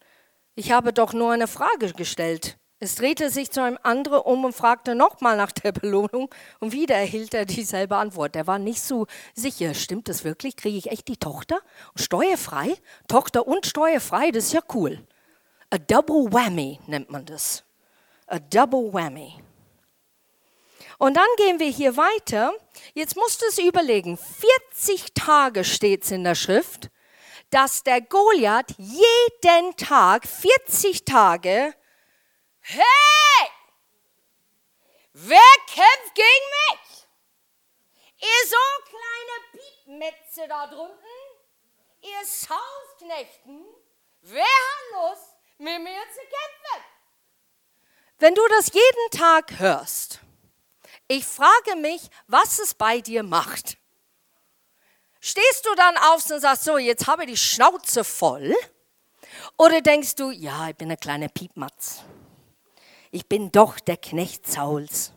Ich 0.54 0.72
habe 0.72 0.94
doch 0.94 1.12
nur 1.12 1.32
eine 1.32 1.48
Frage 1.48 1.92
gestellt. 1.92 2.58
Es 2.82 2.94
drehte 2.94 3.28
sich 3.28 3.50
zu 3.50 3.62
einem 3.62 3.78
anderen 3.82 4.20
um 4.20 4.46
und 4.46 4.54
fragte 4.54 4.94
nochmal 4.94 5.36
nach 5.36 5.52
der 5.52 5.70
Belohnung 5.70 6.30
und 6.60 6.72
wieder 6.72 6.94
erhielt 6.96 7.34
er 7.34 7.44
dieselbe 7.44 7.96
Antwort. 7.96 8.34
Er 8.34 8.46
war 8.46 8.58
nicht 8.58 8.80
so 8.80 9.06
sicher, 9.34 9.74
stimmt 9.74 10.08
das 10.08 10.24
wirklich? 10.24 10.56
Kriege 10.56 10.78
ich 10.78 10.90
echt 10.90 11.06
die 11.08 11.18
Tochter? 11.18 11.60
Steuerfrei? 11.94 12.74
Tochter 13.06 13.46
und 13.46 13.66
steuerfrei, 13.66 14.30
das 14.30 14.44
ist 14.44 14.54
ja 14.54 14.62
cool. 14.72 14.98
A 15.68 15.76
double 15.76 16.32
whammy 16.32 16.80
nennt 16.86 17.10
man 17.10 17.26
das. 17.26 17.64
A 18.26 18.38
double 18.38 18.94
whammy. 18.94 19.34
Und 20.96 21.18
dann 21.18 21.28
gehen 21.36 21.58
wir 21.60 21.68
hier 21.68 21.98
weiter. 21.98 22.54
Jetzt 22.94 23.14
musst 23.14 23.42
du 23.42 23.46
es 23.46 23.58
überlegen. 23.58 24.18
40 24.72 25.12
Tage 25.12 25.64
steht 25.64 26.04
es 26.04 26.12
in 26.12 26.24
der 26.24 26.34
Schrift, 26.34 26.88
dass 27.50 27.82
der 27.82 28.00
Goliath 28.00 28.74
jeden 28.78 29.76
Tag, 29.76 30.26
40 30.26 31.04
Tage, 31.04 31.74
Hey! 32.60 33.50
Wer 35.12 35.38
kämpft 35.66 36.14
gegen 36.14 36.26
mich? 36.68 37.06
Ihr 38.20 38.48
so 38.48 38.56
kleine 38.84 39.64
Piepmetze 39.84 40.46
da 40.48 40.66
drunten, 40.66 40.98
ihr 42.02 42.26
Sausknechten, 42.26 43.64
wer 44.22 44.44
hat 44.44 44.92
Lust, 44.92 45.36
mit 45.58 45.82
mir 45.82 46.02
zu 46.12 46.20
kämpfen? 46.20 46.84
Wenn 48.18 48.34
du 48.34 48.42
das 48.48 48.72
jeden 48.72 49.10
Tag 49.10 49.58
hörst, 49.58 50.20
ich 51.08 51.26
frage 51.26 51.76
mich, 51.76 52.02
was 52.28 52.58
es 52.60 52.74
bei 52.74 53.00
dir 53.00 53.22
macht. 53.22 53.78
Stehst 55.20 55.66
du 55.66 55.74
dann 55.74 55.96
auf 55.96 56.30
und 56.30 56.40
sagst, 56.40 56.64
so, 56.64 56.78
jetzt 56.78 57.06
habe 57.06 57.24
ich 57.24 57.30
die 57.30 57.36
Schnauze 57.36 58.04
voll? 58.04 58.54
Oder 59.58 59.80
denkst 59.80 60.14
du, 60.14 60.30
ja, 60.30 60.68
ich 60.68 60.76
bin 60.76 60.88
eine 60.88 60.96
kleine 60.96 61.28
Piepmatz 61.28 62.04
ich 63.10 63.28
bin 63.28 63.50
doch 63.52 63.78
der 63.80 63.96
Knecht 63.96 64.46
Sauls. 64.46 65.12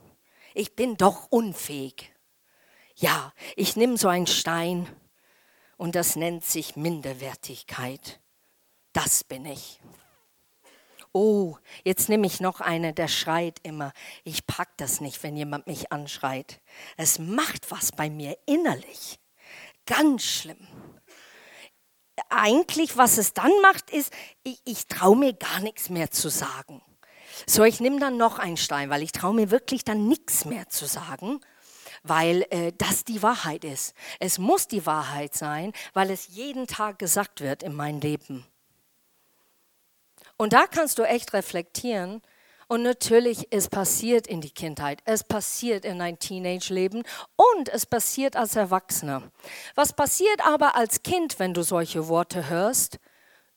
Ich 0.54 0.76
bin 0.76 0.98
doch 0.98 1.28
unfähig. 1.30 2.14
Ja, 2.96 3.34
ich 3.56 3.76
nehme 3.76 3.98
so 3.98 4.08
einen 4.08 4.28
Stein 4.28 4.88
und 5.78 5.96
das 5.96 6.16
nennt 6.16 6.46
sich 6.46 6.76
Minderwertigkeit. 6.76 8.20
Das 8.94 9.24
bin 9.24 9.46
ich. 9.46 9.80
Oh, 11.12 11.58
jetzt 11.84 12.10
nehme 12.10 12.26
ich 12.26 12.40
noch 12.40 12.60
eine, 12.60 12.94
der 12.94 13.08
schreit 13.08 13.60
immer. 13.62 13.94
Ich 14.24 14.48
pack 14.48 14.76
das 14.78 15.00
nicht, 15.00 15.22
wenn 15.22 15.36
jemand 15.36 15.68
mich 15.68 15.92
anschreit. 15.92 16.60
Es 16.98 17.20
macht 17.20 17.70
was 17.70 17.92
bei 17.92 18.10
mir 18.10 18.38
innerlich. 18.48 19.20
Ganz 19.86 20.24
schlimm. 20.24 20.68
Eigentlich, 22.30 22.98
was 22.98 23.18
es 23.18 23.34
dann 23.34 23.52
macht, 23.62 23.92
ist, 23.92 24.12
ich, 24.44 24.60
ich 24.66 24.88
traue 24.88 25.16
mir 25.16 25.34
gar 25.34 25.60
nichts 25.60 25.90
mehr 25.90 26.10
zu 26.10 26.30
sagen. 26.30 26.82
So, 27.46 27.64
ich 27.64 27.80
nehme 27.80 28.00
dann 28.00 28.18
noch 28.18 28.40
einen 28.40 28.58
Stein, 28.58 28.90
weil 28.90 29.04
ich 29.04 29.12
traue 29.12 29.34
mir 29.34 29.52
wirklich 29.52 29.84
dann 29.84 30.08
nichts 30.08 30.46
mehr 30.46 30.70
zu 30.70 30.86
sagen, 30.86 31.40
weil 32.04 32.46
äh, 32.50 32.74
das 32.78 33.06
die 33.06 33.24
Wahrheit 33.24 33.64
ist. 33.64 33.94
Es 34.20 34.38
muss 34.38 34.68
die 34.68 34.86
Wahrheit 34.86 35.34
sein, 35.34 35.74
weil 35.94 36.12
es 36.12 36.28
jeden 36.28 36.68
Tag 36.68 37.00
gesagt 37.00 37.42
wird 37.42 37.64
in 37.64 37.74
meinem 37.74 38.00
Leben. 38.00 38.46
Und 40.38 40.54
da 40.54 40.68
kannst 40.68 41.00
du 41.00 41.04
echt 41.04 41.34
reflektieren. 41.34 42.22
Und 42.68 42.82
natürlich, 42.82 43.48
es 43.52 43.68
passiert 43.68 44.26
in 44.26 44.42
die 44.42 44.50
Kindheit, 44.50 45.02
es 45.06 45.24
passiert 45.24 45.86
in 45.86 46.00
dein 46.00 46.18
Teenage-Leben 46.18 47.04
und 47.36 47.70
es 47.70 47.86
passiert 47.86 48.36
als 48.36 48.56
Erwachsener. 48.56 49.22
Was 49.76 49.94
passiert 49.94 50.44
aber 50.46 50.76
als 50.76 51.04
Kind, 51.04 51.40
wenn 51.40 51.54
du 51.54 51.62
solche 51.62 52.08
Worte 52.08 52.50
hörst? 52.50 53.00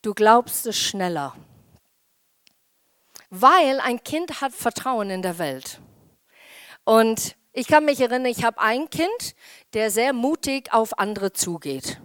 Du 0.03 0.13
glaubst 0.13 0.67
es 0.67 0.77
schneller 0.77 1.35
weil 3.41 3.81
ein 3.81 4.03
Kind 4.03 4.41
hat 4.41 4.53
Vertrauen 4.53 5.11
in 5.11 5.23
der 5.23 5.39
Welt. 5.39 5.81
Und 6.85 7.37
ich 7.53 7.67
kann 7.67 7.85
mich 7.85 8.01
erinnern, 8.01 8.27
ich 8.27 8.45
habe 8.45 8.61
ein 8.61 8.91
Kind, 8.91 9.35
der 9.75 9.91
sehr 9.91 10.13
mutig 10.13 10.73
auf 10.73 10.99
andere 10.99 11.33
zugeht. 11.33 12.01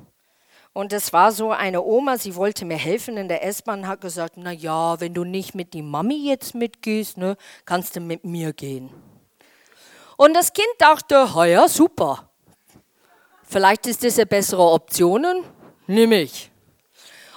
Und 0.74 0.94
es 0.94 1.12
war 1.12 1.34
so 1.34 1.52
eine 1.52 1.82
Oma, 1.82 2.18
sie 2.18 2.36
wollte 2.36 2.64
mir 2.64 2.78
helfen 2.78 3.18
in 3.18 3.28
der 3.28 3.44
S-Bahn, 3.44 3.88
hat 3.88 4.00
gesagt, 4.00 4.36
na 4.38 4.52
ja, 4.52 5.00
wenn 5.02 5.14
du 5.14 5.26
nicht 5.26 5.54
mit 5.54 5.74
die 5.74 5.82
Mami 5.82 6.30
jetzt 6.30 6.56
mitgehst, 6.56 7.18
ne, 7.18 7.36
kannst 7.66 7.96
du 7.96 8.00
mit 8.00 8.24
mir 8.24 8.54
gehen. 8.54 8.90
Und 10.16 10.34
das 10.34 10.54
Kind 10.54 10.70
dachte, 10.78 11.28
ja, 11.50 11.68
super. 11.68 12.30
Vielleicht 13.44 13.88
ist 13.88 14.04
das 14.06 14.18
eine 14.18 14.28
bessere 14.28 14.64
Option, 14.64 15.26
nimm 15.88 16.12
ich. 16.14 16.51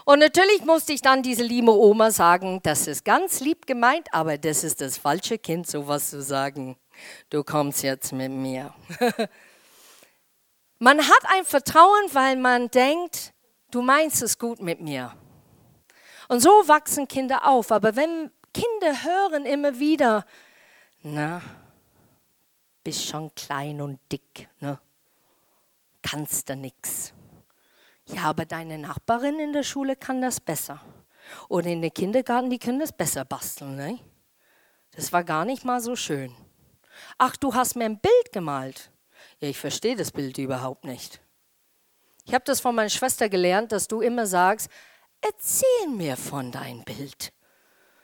Und 0.04 0.18
natürlich 0.18 0.64
musste 0.64 0.92
ich 0.92 1.00
dann 1.00 1.22
diese 1.22 1.42
liebe 1.42 1.72
Oma 1.72 2.10
sagen, 2.10 2.60
das 2.62 2.86
ist 2.86 3.04
ganz 3.04 3.40
lieb 3.40 3.66
gemeint, 3.66 4.08
aber 4.12 4.36
das 4.36 4.62
ist 4.62 4.82
das 4.82 4.98
falsche 4.98 5.38
Kind, 5.38 5.66
sowas 5.66 6.10
zu 6.10 6.22
sagen. 6.22 6.76
Du 7.30 7.42
kommst 7.42 7.82
jetzt 7.82 8.12
mit 8.12 8.30
mir. 8.30 8.74
man 10.78 10.98
hat 10.98 11.22
ein 11.28 11.44
Vertrauen, 11.44 12.08
weil 12.12 12.36
man 12.36 12.70
denkt, 12.70 13.32
du 13.70 13.80
meinst 13.80 14.22
es 14.22 14.38
gut 14.38 14.60
mit 14.60 14.80
mir. 14.80 15.14
Und 16.28 16.40
so 16.40 16.50
wachsen 16.66 17.08
Kinder 17.08 17.46
auf. 17.46 17.72
Aber 17.72 17.96
wenn 17.96 18.30
Kinder 18.52 19.04
hören 19.04 19.46
immer 19.46 19.78
wieder, 19.78 20.26
na, 21.02 21.40
bist 22.82 23.06
schon 23.06 23.34
klein 23.34 23.80
und 23.80 23.98
dick, 24.12 24.48
ne? 24.60 24.78
kannst 26.02 26.50
du 26.50 26.56
nichts. 26.56 27.14
Ja, 28.06 28.24
aber 28.24 28.44
deine 28.44 28.78
Nachbarin 28.78 29.38
in 29.38 29.52
der 29.52 29.62
Schule 29.62 29.96
kann 29.96 30.20
das 30.20 30.40
besser. 30.40 30.80
Oder 31.48 31.68
in 31.68 31.80
der 31.80 31.90
Kindergarten, 31.90 32.50
die 32.50 32.58
können 32.58 32.80
das 32.80 32.92
besser 32.92 33.24
basteln. 33.24 33.76
Ne? 33.76 33.98
Das 34.92 35.12
war 35.12 35.24
gar 35.24 35.44
nicht 35.44 35.64
mal 35.64 35.80
so 35.80 35.96
schön. 35.96 36.34
Ach, 37.18 37.36
du 37.36 37.54
hast 37.54 37.76
mir 37.76 37.86
ein 37.86 37.98
Bild 37.98 38.32
gemalt. 38.32 38.90
Ja, 39.40 39.48
ich 39.48 39.58
verstehe 39.58 39.96
das 39.96 40.12
Bild 40.12 40.38
überhaupt 40.38 40.84
nicht. 40.84 41.20
Ich 42.26 42.34
habe 42.34 42.44
das 42.44 42.60
von 42.60 42.74
meiner 42.74 42.90
Schwester 42.90 43.28
gelernt, 43.28 43.72
dass 43.72 43.88
du 43.88 44.00
immer 44.00 44.26
sagst, 44.26 44.70
erzähl 45.20 45.88
mir 45.88 46.16
von 46.16 46.52
deinem 46.52 46.84
Bild. 46.84 47.32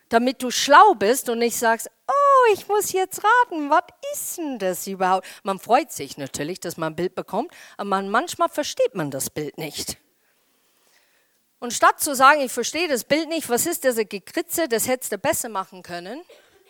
Damit 0.09 0.43
du 0.43 0.51
schlau 0.51 0.95
bist 0.95 1.29
und 1.29 1.39
nicht 1.39 1.57
sagst, 1.57 1.91
oh, 2.09 2.30
ich 2.53 2.69
muss 2.69 2.93
jetzt 2.93 3.23
raten, 3.23 3.71
was 3.71 3.85
ist 4.13 4.39
denn 4.39 4.59
das 4.59 4.87
überhaupt? 4.87 5.27
Man 5.43 5.59
freut 5.59 5.93
sich 5.93 6.19
natürlich, 6.19 6.61
dass 6.61 6.77
man 6.77 6.93
ein 6.93 6.97
Bild 6.97 7.15
bekommt, 7.15 7.53
aber 7.77 7.89
man, 7.89 8.09
manchmal 8.09 8.49
versteht 8.49 8.95
man 8.95 9.11
das 9.11 9.31
Bild 9.31 9.59
nicht. 9.59 9.99
Und 11.59 11.73
statt 11.73 12.01
zu 12.01 12.15
sagen, 12.15 12.41
ich 12.41 12.53
verstehe 12.53 12.89
das 12.89 13.05
Bild 13.05 13.29
nicht, 13.29 13.49
was 13.49 13.67
ist 13.67 13.85
das 13.85 13.97
Gekritze, 13.97 14.69
das 14.69 14.89
hättest 14.89 15.13
du 15.13 15.19
besser 15.19 15.49
machen 15.49 15.83
können. 15.83 16.23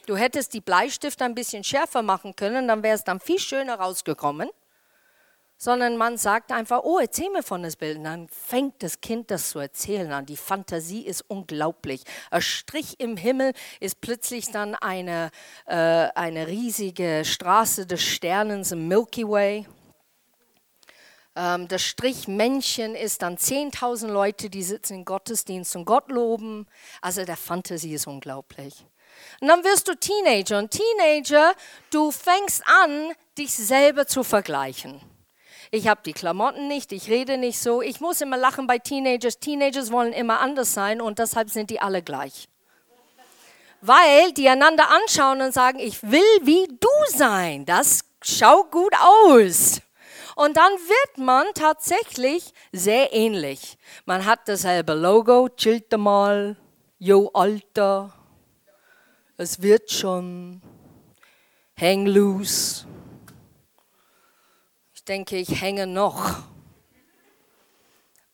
Du 0.06 0.16
hättest 0.16 0.52
die 0.54 0.60
Bleistifte 0.60 1.24
ein 1.24 1.34
bisschen 1.34 1.62
schärfer 1.62 2.02
machen 2.02 2.34
können, 2.34 2.66
dann 2.66 2.82
wäre 2.82 2.96
es 2.96 3.04
dann 3.04 3.20
viel 3.20 3.38
schöner 3.38 3.76
rausgekommen 3.76 4.50
sondern 5.62 5.98
man 5.98 6.16
sagt 6.16 6.52
einfach, 6.52 6.80
oh, 6.84 6.98
erzähl 6.98 7.28
mir 7.28 7.42
von 7.42 7.62
das 7.62 7.76
Bild. 7.76 7.98
Und 7.98 8.04
dann 8.04 8.28
fängt 8.28 8.82
das 8.82 9.02
Kind 9.02 9.30
das 9.30 9.50
zu 9.50 9.58
erzählen 9.58 10.10
an. 10.10 10.24
Die 10.24 10.38
Fantasie 10.38 11.02
ist 11.02 11.22
unglaublich. 11.28 12.02
Ein 12.30 12.40
Strich 12.40 12.98
im 12.98 13.18
Himmel 13.18 13.52
ist 13.78 14.00
plötzlich 14.00 14.50
dann 14.50 14.74
eine, 14.74 15.30
äh, 15.66 15.74
eine 15.74 16.46
riesige 16.46 17.26
Straße 17.26 17.86
des 17.86 18.02
Sternens 18.02 18.72
im 18.72 18.88
Milky 18.88 19.28
Way. 19.28 19.66
Ähm, 21.36 21.68
das 21.68 21.82
Strichmännchen 21.82 22.94
ist 22.94 23.20
dann 23.20 23.36
10.000 23.36 24.06
Leute, 24.06 24.48
die 24.48 24.62
sitzen 24.62 24.94
im 24.94 25.04
Gottesdienst 25.04 25.76
und 25.76 25.84
Gott 25.84 26.10
loben. 26.10 26.66
Also 27.02 27.26
der 27.26 27.36
Fantasie 27.36 27.92
ist 27.92 28.06
unglaublich. 28.06 28.86
Und 29.42 29.48
dann 29.48 29.62
wirst 29.62 29.88
du 29.88 29.94
Teenager. 29.94 30.56
Und 30.56 30.70
Teenager, 30.70 31.52
du 31.90 32.10
fängst 32.10 32.62
an, 32.66 33.12
dich 33.36 33.52
selber 33.52 34.06
zu 34.06 34.24
vergleichen 34.24 35.02
ich 35.70 35.86
habe 35.86 36.00
die 36.04 36.12
Klamotten 36.12 36.66
nicht, 36.66 36.92
ich 36.92 37.08
rede 37.08 37.38
nicht 37.38 37.60
so. 37.60 37.80
Ich 37.80 38.00
muss 38.00 38.20
immer 38.20 38.36
lachen 38.36 38.66
bei 38.66 38.78
Teenagers. 38.78 39.38
Teenagers 39.38 39.92
wollen 39.92 40.12
immer 40.12 40.40
anders 40.40 40.74
sein 40.74 41.00
und 41.00 41.18
deshalb 41.18 41.50
sind 41.50 41.70
die 41.70 41.80
alle 41.80 42.02
gleich. 42.02 42.48
Weil 43.80 44.32
die 44.32 44.48
einander 44.48 44.90
anschauen 44.90 45.40
und 45.40 45.54
sagen, 45.54 45.78
ich 45.78 46.02
will 46.02 46.20
wie 46.42 46.66
du 46.66 47.16
sein. 47.16 47.64
Das 47.66 48.00
schaut 48.22 48.72
gut 48.72 48.92
aus. 49.00 49.80
Und 50.34 50.56
dann 50.56 50.72
wird 50.72 51.18
man 51.18 51.46
tatsächlich 51.54 52.52
sehr 52.72 53.12
ähnlich. 53.12 53.78
Man 54.06 54.26
hat 54.26 54.40
dasselbe 54.46 54.94
Logo, 54.94 55.48
chillt 55.50 55.96
mal, 55.96 56.56
yo 56.98 57.30
Alter, 57.32 58.12
es 59.36 59.62
wird 59.62 59.90
schon, 59.90 60.62
hang 61.78 62.06
loose 62.06 62.86
denke 65.10 65.36
ich, 65.36 65.60
hänge 65.60 65.88
noch. 65.88 66.44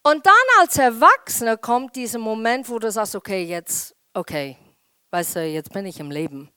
Und 0.02 0.26
dann 0.26 0.34
als 0.60 0.76
Erwachsener 0.76 1.56
kommt 1.56 1.96
dieser 1.96 2.18
Moment, 2.18 2.68
wo 2.68 2.78
du 2.78 2.92
sagst, 2.92 3.16
okay, 3.16 3.42
jetzt, 3.44 3.96
okay, 4.12 4.58
weißt 5.10 5.36
du, 5.36 5.46
jetzt 5.46 5.72
bin 5.72 5.86
ich 5.86 5.98
im 5.98 6.10
Leben. 6.10 6.52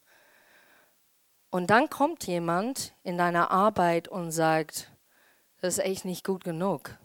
Und 1.49 1.69
dann 1.69 1.89
kommt 1.89 2.27
jemand 2.27 2.93
in 3.01 3.17
deiner 3.17 3.49
Arbeit 3.49 4.09
und 4.09 4.31
sagt, 4.31 4.91
das 5.61 5.77
ist 5.77 5.85
echt 5.85 6.03
nicht 6.03 6.25
gut 6.25 6.43
genug. 6.43 6.97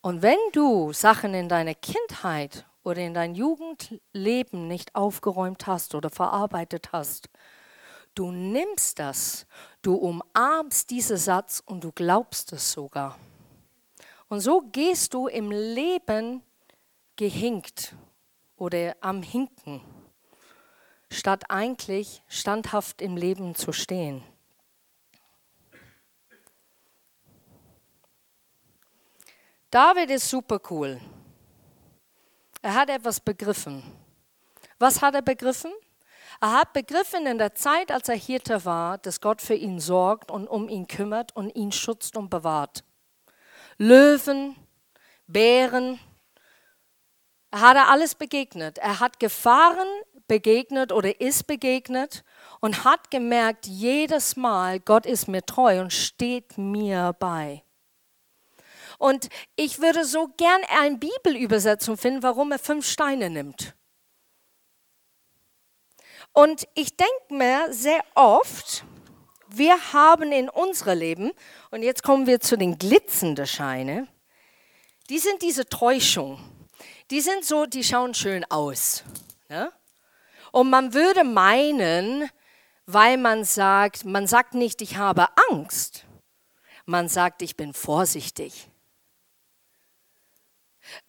Und 0.00 0.22
wenn 0.22 0.38
du 0.52 0.92
Sachen 0.92 1.34
in 1.34 1.48
deiner 1.48 1.74
Kindheit 1.74 2.66
oder 2.82 3.00
in 3.00 3.14
dein 3.14 3.36
Jugendleben 3.36 4.66
nicht 4.66 4.96
aufgeräumt 4.96 5.68
hast 5.68 5.94
oder 5.94 6.10
verarbeitet 6.10 6.90
hast, 6.92 7.30
Du 8.20 8.30
nimmst 8.32 8.98
das, 8.98 9.46
du 9.80 9.94
umarmst 9.94 10.90
diesen 10.90 11.16
Satz 11.16 11.62
und 11.64 11.82
du 11.82 11.90
glaubst 11.90 12.52
es 12.52 12.70
sogar. 12.70 13.18
Und 14.28 14.40
so 14.40 14.60
gehst 14.60 15.14
du 15.14 15.26
im 15.26 15.50
Leben 15.50 16.42
gehinkt 17.16 17.94
oder 18.56 18.94
am 19.00 19.22
Hinken, 19.22 19.80
statt 21.10 21.44
eigentlich 21.48 22.22
standhaft 22.28 23.00
im 23.00 23.16
Leben 23.16 23.54
zu 23.54 23.72
stehen. 23.72 24.22
David 29.70 30.10
ist 30.10 30.28
super 30.28 30.60
cool. 30.68 31.00
Er 32.60 32.74
hat 32.74 32.90
etwas 32.90 33.18
begriffen. 33.18 33.82
Was 34.78 35.00
hat 35.00 35.14
er 35.14 35.22
begriffen? 35.22 35.72
Er 36.40 36.52
hat 36.52 36.72
begriffen 36.72 37.26
in 37.26 37.36
der 37.36 37.54
Zeit, 37.54 37.92
als 37.92 38.08
er 38.08 38.16
Hirte 38.16 38.64
war, 38.64 38.96
dass 38.96 39.20
Gott 39.20 39.42
für 39.42 39.54
ihn 39.54 39.78
sorgt 39.78 40.30
und 40.30 40.48
um 40.48 40.68
ihn 40.68 40.86
kümmert 40.86 41.36
und 41.36 41.54
ihn 41.54 41.70
schützt 41.70 42.16
und 42.16 42.30
bewahrt. 42.30 42.82
Löwen, 43.76 44.56
Bären, 45.26 46.00
er 47.50 47.60
hat 47.60 47.76
alles 47.76 48.14
begegnet. 48.14 48.78
Er 48.78 49.00
hat 49.00 49.20
Gefahren 49.20 49.86
begegnet 50.28 50.92
oder 50.92 51.20
ist 51.20 51.46
begegnet 51.46 52.24
und 52.60 52.84
hat 52.84 53.10
gemerkt, 53.10 53.66
jedes 53.66 54.36
Mal, 54.36 54.80
Gott 54.80 55.04
ist 55.04 55.28
mir 55.28 55.44
treu 55.44 55.80
und 55.80 55.92
steht 55.92 56.56
mir 56.56 57.14
bei. 57.18 57.64
Und 58.98 59.28
ich 59.56 59.80
würde 59.80 60.04
so 60.04 60.28
gern 60.36 60.60
eine 60.80 60.98
Bibelübersetzung 60.98 61.96
finden, 61.96 62.22
warum 62.22 62.52
er 62.52 62.58
fünf 62.58 62.86
Steine 62.86 63.28
nimmt. 63.28 63.74
Und 66.32 66.66
ich 66.74 66.96
denke 66.96 67.34
mir 67.34 67.72
sehr 67.72 68.02
oft, 68.14 68.84
wir 69.48 69.92
haben 69.92 70.32
in 70.32 70.48
unserem 70.48 70.98
Leben, 70.98 71.32
und 71.70 71.82
jetzt 71.82 72.02
kommen 72.02 72.26
wir 72.26 72.40
zu 72.40 72.56
den 72.56 72.78
glitzernden 72.78 73.46
Scheine, 73.46 74.06
die 75.08 75.18
sind 75.18 75.42
diese 75.42 75.68
Täuschung. 75.68 76.38
Die 77.10 77.20
sind 77.20 77.44
so, 77.44 77.66
die 77.66 77.82
schauen 77.82 78.14
schön 78.14 78.44
aus. 78.48 79.02
Ja? 79.48 79.72
Und 80.52 80.70
man 80.70 80.94
würde 80.94 81.24
meinen, 81.24 82.30
weil 82.86 83.16
man 83.16 83.44
sagt, 83.44 84.04
man 84.04 84.28
sagt 84.28 84.54
nicht, 84.54 84.80
ich 84.82 84.96
habe 84.96 85.26
Angst, 85.50 86.06
man 86.86 87.08
sagt, 87.08 87.42
ich 87.42 87.56
bin 87.56 87.74
vorsichtig. 87.74 88.68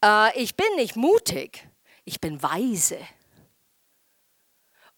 Äh, 0.03 0.37
ich 0.39 0.55
bin 0.55 0.75
nicht 0.75 0.95
mutig, 0.95 1.67
ich 2.05 2.19
bin 2.19 2.41
weise. 2.41 2.97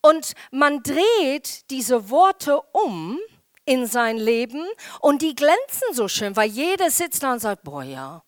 Und 0.06 0.34
man 0.52 0.84
dreht 0.84 1.70
diese 1.70 2.10
Worte 2.10 2.62
um 2.74 3.20
in 3.64 3.88
sein 3.88 4.18
Leben 4.18 4.68
und 5.00 5.22
die 5.22 5.34
glänzen 5.34 5.94
so 5.94 6.10
schön, 6.10 6.36
weil 6.36 6.50
jeder 6.50 6.92
sitzt 6.92 7.24
da 7.24 7.32
und 7.32 7.40
sagt, 7.40 7.64
boah 7.64 7.84
ja, 7.84 8.22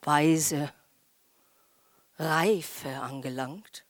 weise, 0.00 0.72
reife 2.16 2.88
angelangt. 2.88 3.84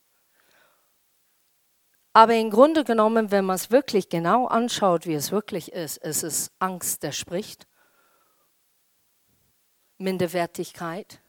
Aber 2.11 2.35
im 2.35 2.49
Grunde 2.49 2.83
genommen, 2.83 3.31
wenn 3.31 3.45
man 3.45 3.55
es 3.55 3.71
wirklich 3.71 4.09
genau 4.09 4.47
anschaut, 4.47 5.05
wie 5.05 5.13
es 5.13 5.31
wirklich 5.31 5.71
ist, 5.71 5.97
ist 5.99 6.23
es 6.23 6.51
Angst, 6.59 7.01
der 7.01 7.13
spricht, 7.13 7.65
Minderwertigkeit, 9.97 11.21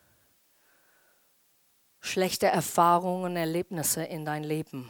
schlechte 2.00 2.46
Erfahrungen, 2.48 3.36
Erlebnisse 3.36 4.02
in 4.02 4.24
dein 4.24 4.42
Leben. 4.42 4.88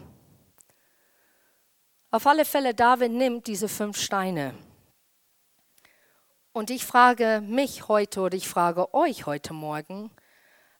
Auf 2.14 2.26
alle 2.26 2.44
Fälle, 2.44 2.74
David 2.74 3.10
nimmt 3.10 3.46
diese 3.46 3.70
fünf 3.70 3.98
Steine. 3.98 4.54
Und 6.52 6.68
ich 6.68 6.84
frage 6.84 7.42
mich 7.42 7.88
heute 7.88 8.20
oder 8.20 8.36
ich 8.36 8.50
frage 8.50 8.92
euch 8.92 9.24
heute 9.24 9.54
Morgen, 9.54 10.10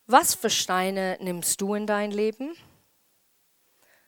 was 0.07 0.35
für 0.35 0.51
Steine 0.51 1.17
nimmst 1.23 1.59
du 1.63 1.73
in 1.73 1.87
dein 1.87 2.11
Leben? 2.11 2.55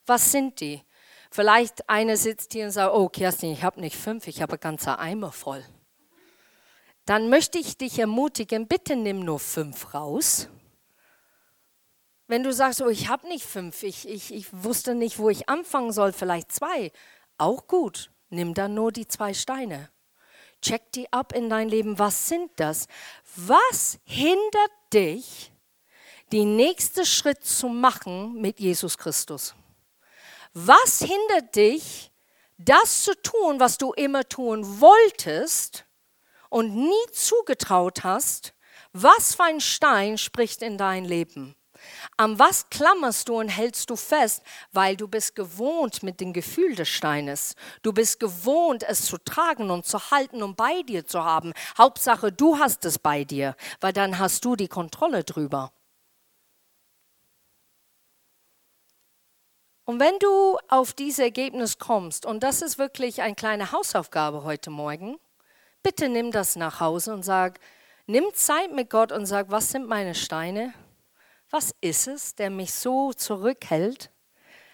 Was 0.05 0.33
sind 0.33 0.61
die? 0.61 0.83
Vielleicht 1.31 1.89
einer 1.89 2.19
sitzt 2.19 2.53
hier 2.53 2.67
und 2.67 2.73
sagt, 2.73 2.95
oh 2.95 3.09
Kerstin, 3.09 3.53
ich 3.53 3.63
habe 3.63 3.81
nicht 3.81 3.97
fünf, 3.97 4.27
ich 4.27 4.43
habe 4.43 4.59
ganze 4.59 4.99
Eimer 4.99 5.33
voll. 5.33 5.65
dann 7.07 7.31
möchte 7.31 7.59
ich 7.59 7.79
dich 7.79 7.99
ermutigen, 7.99 8.69
bitte 8.69 8.97
nimm 8.97 9.21
nur 9.21 9.39
fünf 9.41 9.95
raus. 9.95 10.51
Wenn 12.27 12.43
du 12.43 12.53
sagst, 12.53 12.81
oh, 12.81 12.89
ich 12.89 13.09
habe 13.09 13.29
nicht 13.29 13.45
fünf, 13.45 13.83
ich, 13.83 14.09
ich, 14.09 14.33
ich 14.33 14.47
wusste 14.53 14.95
nicht, 14.95 15.19
wo 15.19 15.29
ich 15.29 15.49
anfangen 15.49 15.93
soll, 15.93 16.13
vielleicht 16.13 16.53
zwei, 16.53 16.91
auch 17.39 17.67
gut. 17.67 18.11
Nimm 18.31 18.55
dann 18.55 18.75
nur 18.75 18.93
die 18.93 19.07
zwei 19.07 19.35
Steine. 19.35 19.91
Check 20.61 20.93
die 20.93 21.13
ab 21.13 21.33
in 21.33 21.51
dein 21.51 21.69
Leben. 21.69 21.99
Was 21.99 22.29
sind 22.29 22.51
das? 22.57 22.87
Was 23.37 23.99
hindert 24.05 24.73
dich, 24.93 25.53
den 26.33 26.57
nächsten 26.57 27.05
Schritt 27.05 27.45
zu 27.45 27.69
machen 27.69 28.41
mit 28.41 28.59
Jesus 28.59 28.97
Christus? 28.97 29.55
Was 30.55 31.01
hindert 31.01 31.55
dich, 31.55 32.11
das 32.57 33.03
zu 33.05 33.21
tun, 33.21 33.61
was 33.61 33.77
du 33.77 33.93
immer 33.93 34.27
tun 34.29 34.81
wolltest 34.81 35.85
und 36.49 36.75
nie 36.75 37.13
zugetraut 37.13 38.05
hast? 38.05 38.55
Was 38.93 39.35
für 39.35 39.45
ein 39.45 39.61
Stein 39.61 40.19
spricht 40.19 40.63
in 40.63 40.79
dein 40.79 41.05
Leben? 41.05 41.57
An 42.17 42.39
was 42.39 42.69
klammerst 42.71 43.29
du 43.29 43.39
und 43.39 43.49
hältst 43.49 43.91
du 43.91 43.97
fest? 43.97 44.43
Weil 44.73 44.97
du 44.97 45.09
bist 45.09 45.35
gewohnt 45.35 46.03
mit 46.03 46.21
dem 46.21 46.33
Gefühl 46.33 46.75
des 46.75 46.89
Steines. 46.89 47.57
Du 47.83 47.93
bist 47.93 48.21
gewohnt, 48.21 48.83
es 48.83 49.07
zu 49.07 49.19
tragen 49.19 49.71
und 49.71 49.87
zu 49.87 50.11
halten 50.11 50.43
und 50.43 50.57
bei 50.57 50.83
dir 50.83 51.07
zu 51.07 51.25
haben. 51.25 51.53
Hauptsache, 51.77 52.33
du 52.33 52.59
hast 52.59 52.85
es 52.85 52.99
bei 52.99 53.25
dir, 53.25 53.57
weil 53.81 53.93
dann 53.93 54.19
hast 54.19 54.45
du 54.45 54.57
die 54.57 54.69
Kontrolle 54.69 55.25
drüber. 55.25 55.73
Und 59.87 60.01
wenn 60.01 60.19
du 60.19 60.59
auf 60.69 60.95
dieses 60.95 61.19
Ergebnis 61.19 61.79
kommst, 61.79 62.25
und 62.25 62.43
das 62.43 62.63
ist 62.63 62.79
wirklich 62.79 63.21
eine 63.21 63.35
kleine 63.35 63.71
Hausaufgabe 63.71 64.43
heute 64.45 64.71
Morgen, 64.71 65.19
bitte 65.83 66.09
nimm 66.09 66.31
das 66.31 66.57
nach 66.57 66.81
Hause 66.81 67.13
und 67.13 67.23
sag, 67.23 67.61
nimm 68.07 68.25
Zeit 68.33 68.73
mit 68.73 68.89
Gott 68.89 69.13
und 69.13 69.27
sag, 69.27 69.51
was 69.51 69.71
sind 69.71 69.87
meine 69.87 70.15
Steine? 70.15 70.73
Was 71.55 71.73
ist 71.81 72.09
es, 72.09 72.35
der 72.35 72.51
mich 72.51 72.75
so 72.75 73.13
zurückhält? 73.13 74.11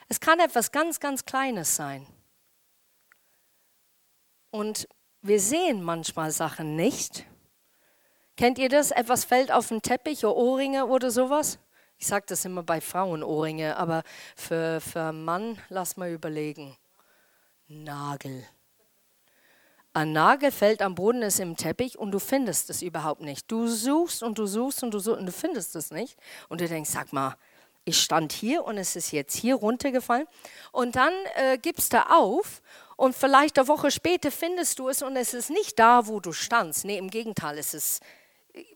Es 0.08 0.18
kann 0.18 0.40
etwas 0.40 0.72
ganz, 0.72 0.98
ganz 0.98 1.26
Kleines 1.26 1.76
sein. 1.76 2.06
Und 4.50 4.88
wir 5.20 5.40
sehen 5.40 5.82
manchmal 5.82 6.30
Sachen 6.30 6.76
nicht. 6.76 7.26
Kennt 8.34 8.56
ihr 8.56 8.70
das? 8.70 8.92
Etwas 8.92 9.26
fällt 9.26 9.52
auf 9.52 9.68
den 9.68 9.82
Teppich 9.82 10.24
oder 10.24 10.36
Ohrringe 10.36 10.86
oder 10.86 11.10
sowas? 11.10 11.58
Ich 11.98 12.06
sage 12.06 12.24
das 12.26 12.46
immer 12.46 12.62
bei 12.62 12.80
Frauen 12.80 13.22
Ohrringe, 13.22 13.76
aber 13.76 14.02
für, 14.34 14.80
für 14.80 15.12
Mann 15.12 15.58
lass 15.68 15.98
mal 15.98 16.10
überlegen. 16.10 16.78
Nagel. 17.66 18.48
Ein 19.92 20.12
Nagel 20.12 20.53
fällt 20.53 20.83
am 20.83 20.94
Boden, 20.94 21.22
ist 21.22 21.40
im 21.40 21.57
Teppich 21.57 21.98
und 21.98 22.12
du 22.12 22.20
findest 22.20 22.70
es 22.70 22.81
überhaupt 22.81 23.22
nicht. 23.22 23.50
Du 23.50 23.66
suchst 23.66 24.22
und 24.22 24.38
du 24.38 24.46
suchst 24.46 24.85
und 24.85 24.92
du 24.92 25.00
suchst 25.00 25.18
und 25.18 25.26
du 25.26 25.33
findest 25.33 25.74
es 25.74 25.90
nicht. 25.90 26.16
Und 26.48 26.61
du 26.61 26.68
denkst, 26.68 26.90
sag 26.90 27.12
mal, 27.12 27.37
ich 27.85 28.00
stand 28.00 28.33
hier 28.33 28.64
und 28.64 28.79
es 28.79 28.94
ist 28.94 29.11
jetzt 29.11 29.35
hier 29.35 29.57
runtergefallen. 29.57 30.26
Und 30.70 30.94
dann 30.94 31.12
äh, 31.35 31.59
gibst 31.59 31.92
du 31.92 32.09
auf 32.09 32.62
und 32.96 33.16
vielleicht 33.16 33.59
eine 33.59 33.66
Woche 33.66 33.90
später 33.90 34.31
findest 34.31 34.79
du 34.79 34.88
es 34.88 35.03
und 35.03 35.16
es 35.16 35.35
ist 35.35 35.50
nicht 35.50 35.79
da, 35.79 36.07
wo 36.07 36.20
du 36.20 36.33
standst. 36.33 36.85
Nee, 36.85 36.98
im 36.98 37.11
Gegenteil, 37.11 37.59
es 37.59 37.74
ist 37.74 38.00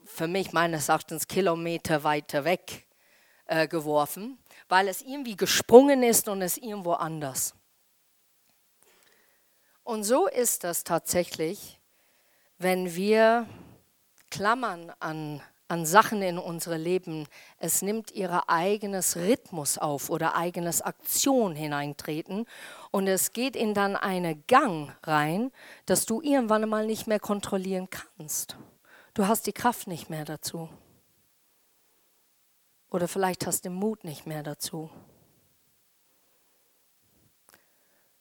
für 0.05 0.27
mich 0.27 0.53
meines 0.53 0.89
Erachtens 0.89 1.29
Kilometer 1.29 2.03
weiter 2.03 2.45
weg 2.45 2.87
äh, 3.47 3.69
geworfen, 3.69 4.39
weil 4.69 4.89
es 4.89 5.03
irgendwie 5.03 5.37
gesprungen 5.37 6.03
ist 6.03 6.29
und 6.29 6.43
es 6.43 6.57
irgendwo 6.57 6.93
anders. 6.93 7.55
Und 9.85 10.05
so 10.05 10.27
ist 10.27 10.65
das 10.65 10.83
tatsächlich, 10.83 11.79
wenn 12.57 12.95
wir 12.95 13.47
klammern 14.31 14.91
an, 14.99 15.43
an 15.69 15.85
Sachen 15.85 16.23
in 16.23 16.39
unserem 16.39 16.83
Leben. 16.83 17.27
Es 17.59 17.83
nimmt 17.83 18.11
ihr 18.11 18.49
eigenes 18.49 19.17
Rhythmus 19.17 19.77
auf 19.77 20.09
oder 20.09 20.37
eigenes 20.37 20.81
Aktion 20.81 21.55
hineintreten 21.55 22.47
und 22.91 23.07
es 23.07 23.33
geht 23.33 23.57
in 23.57 23.75
dann 23.75 23.95
einen 23.95 24.43
Gang 24.47 24.91
rein, 25.03 25.53
dass 25.85 26.07
du 26.07 26.23
irgendwann 26.23 26.67
mal 26.69 26.87
nicht 26.87 27.07
mehr 27.07 27.21
kontrollieren 27.21 27.89
kannst. 27.91 28.57
Du 29.13 29.29
hast 29.29 29.47
die 29.47 29.53
Kraft 29.53 29.87
nicht 29.87 30.09
mehr 30.09 30.25
dazu. 30.25 30.71
Oder 32.91 33.07
vielleicht 33.07 33.47
hast 33.47 33.65
du 33.65 33.69
den 33.69 33.77
Mut 33.77 34.03
nicht 34.05 34.27
mehr 34.27 34.43
dazu. 34.43 34.91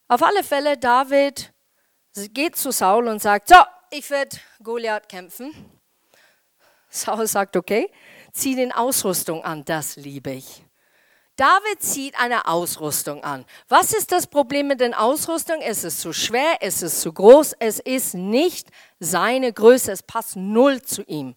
Auf 0.07 0.21
alle 0.21 0.43
Fälle, 0.43 0.77
David 0.77 1.52
geht 2.13 2.55
zu 2.55 2.71
Saul 2.71 3.07
und 3.07 3.21
sagt, 3.21 3.49
so, 3.49 3.55
ich 3.89 4.09
werde 4.09 4.37
Goliath 4.61 5.09
kämpfen. 5.09 5.51
Saul 6.89 7.27
sagt, 7.27 7.57
okay, 7.57 7.91
zieh 8.31 8.55
den 8.55 8.71
Ausrüstung 8.71 9.43
an, 9.43 9.65
das 9.65 9.95
liebe 9.95 10.31
ich. 10.31 10.63
David 11.35 11.81
zieht 11.81 12.19
eine 12.19 12.47
Ausrüstung 12.47 13.23
an. 13.23 13.45
Was 13.67 13.91
ist 13.91 14.11
das 14.11 14.27
Problem 14.27 14.67
mit 14.67 14.79
der 14.79 15.01
Ausrüstung? 15.01 15.61
Es 15.61 15.83
ist 15.83 15.99
zu 15.99 16.13
schwer, 16.13 16.57
es 16.61 16.83
ist 16.83 17.01
zu 17.01 17.11
groß, 17.11 17.53
es 17.57 17.79
ist 17.79 18.13
nicht 18.13 18.69
seine 18.99 19.51
Größe, 19.51 19.91
es 19.91 20.03
passt 20.03 20.35
null 20.35 20.83
zu 20.83 21.01
ihm. 21.03 21.35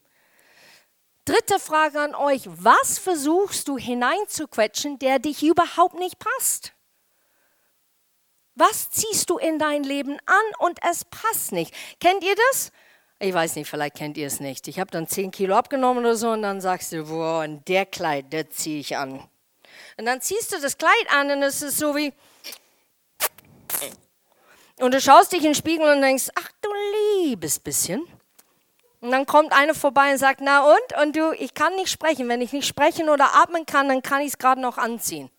Dritte 1.25 1.59
Frage 1.59 2.01
an 2.01 2.15
euch, 2.15 2.43
was 2.47 2.99
versuchst 2.99 3.67
du 3.69 3.79
hineinzuquetschen, 3.79 4.99
der 4.99 5.19
dich 5.19 5.43
überhaupt 5.43 5.99
nicht 5.99 6.19
passt? 6.19 6.76
Was 8.57 8.89
ziehst 8.89 9.29
du 9.29 9.37
in 9.37 9.59
dein 9.59 9.85
Leben 9.85 10.19
an 10.25 10.67
und 10.67 10.79
es 10.91 11.05
passt 11.05 11.53
nicht? 11.53 11.75
Kennt 12.01 12.25
ihr 12.25 12.35
das? 12.51 12.73
Ich 13.19 13.33
weiß 13.33 13.55
nicht, 13.57 13.69
vielleicht 13.69 13.97
kennt 13.97 14.17
ihr 14.17 14.27
es 14.27 14.41
nicht. 14.41 14.67
Ich 14.67 14.81
habe 14.81 14.91
dann 14.91 15.07
10 15.07 15.31
Kilo 15.31 15.55
abgenommen 15.55 16.05
oder 16.05 16.17
so 16.17 16.31
und 16.31 16.41
dann 16.41 16.63
sagst 16.63 16.93
du, 16.93 17.05
boah, 17.05 17.45
und 17.45 17.69
der 17.69 17.85
Kleid, 17.85 18.33
der 18.33 18.49
ziehe 18.49 18.81
ich 18.81 18.97
an. 18.97 19.23
Und 19.99 20.07
dann 20.07 20.23
ziehst 20.23 20.55
du 20.55 20.61
das 20.61 20.79
Kleid 20.79 21.07
an 21.11 21.31
und 21.31 21.43
es 21.43 21.61
ist 21.61 21.79
so 21.79 21.95
wie... 21.95 22.15
Und 24.79 24.95
du 24.95 25.01
schaust 25.03 25.33
dich 25.33 25.41
in 25.41 25.51
den 25.51 25.55
Spiegel 25.55 25.91
und 25.91 26.01
denkst, 26.01 26.29
ach 26.35 26.51
du 26.63 26.71
liebes 27.25 27.59
bisschen. 27.59 28.07
Und 29.01 29.11
dann 29.11 29.27
kommt 29.27 29.53
einer 29.53 29.75
vorbei 29.75 30.13
und 30.13 30.19
sagt, 30.19 30.41
na 30.43 30.65
und? 30.65 31.03
Und 31.03 31.15
du, 31.15 31.33
ich 31.33 31.53
kann 31.53 31.75
nicht 31.77 31.91
sprechen. 31.91 32.29
Wenn 32.29 32.41
ich 32.41 32.53
nicht 32.53 32.67
sprechen 32.67 33.11
oder 33.11 33.35
atmen 33.35 33.67
kann, 33.67 33.89
dann 33.89 34.03
kann 34.03 34.23
ich 34.23 34.29
es 34.29 34.39
gerade 34.39 34.63
noch 34.63 34.79
anziehen 34.79 35.31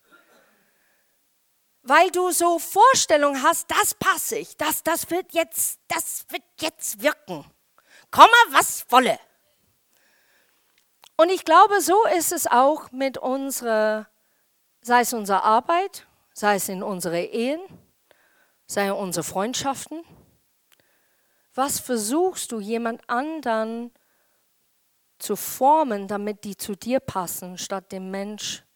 weil 1.87 2.11
du 2.11 2.31
so 2.31 2.59
Vorstellungen 2.59 3.41
hast, 3.41 3.71
das 3.71 3.93
passe 3.93 4.37
ich, 4.37 4.57
das, 4.57 4.83
das 4.83 5.09
wird 5.09 5.33
jetzt, 5.33 5.79
das 5.87 6.25
wird 6.29 6.43
jetzt 6.59 7.01
wirken. 7.01 7.45
Komme, 8.11 8.27
was 8.49 8.85
wolle. 8.89 9.17
Und 11.15 11.29
ich 11.29 11.45
glaube, 11.45 11.81
so 11.81 12.05
ist 12.17 12.31
es 12.31 12.45
auch 12.45 12.91
mit 12.91 13.17
unserer, 13.17 14.07
sei 14.81 15.01
es 15.01 15.13
unsere 15.13 15.43
Arbeit, 15.43 16.05
sei 16.33 16.55
es 16.55 16.69
in 16.69 16.83
unsere 16.83 17.21
Ehen, 17.21 17.61
sei 18.67 18.87
es 18.87 18.93
unsere 18.93 19.23
Freundschaften. 19.23 20.03
Was 21.55 21.79
versuchst 21.79 22.51
du 22.51 22.59
jemand 22.59 23.09
anderen 23.09 23.91
zu 25.19 25.35
formen, 25.35 26.07
damit 26.07 26.43
die 26.43 26.55
zu 26.55 26.75
dir 26.75 26.99
passen, 26.99 27.57
statt 27.57 27.91
dem 27.91 28.11
Mensch 28.11 28.66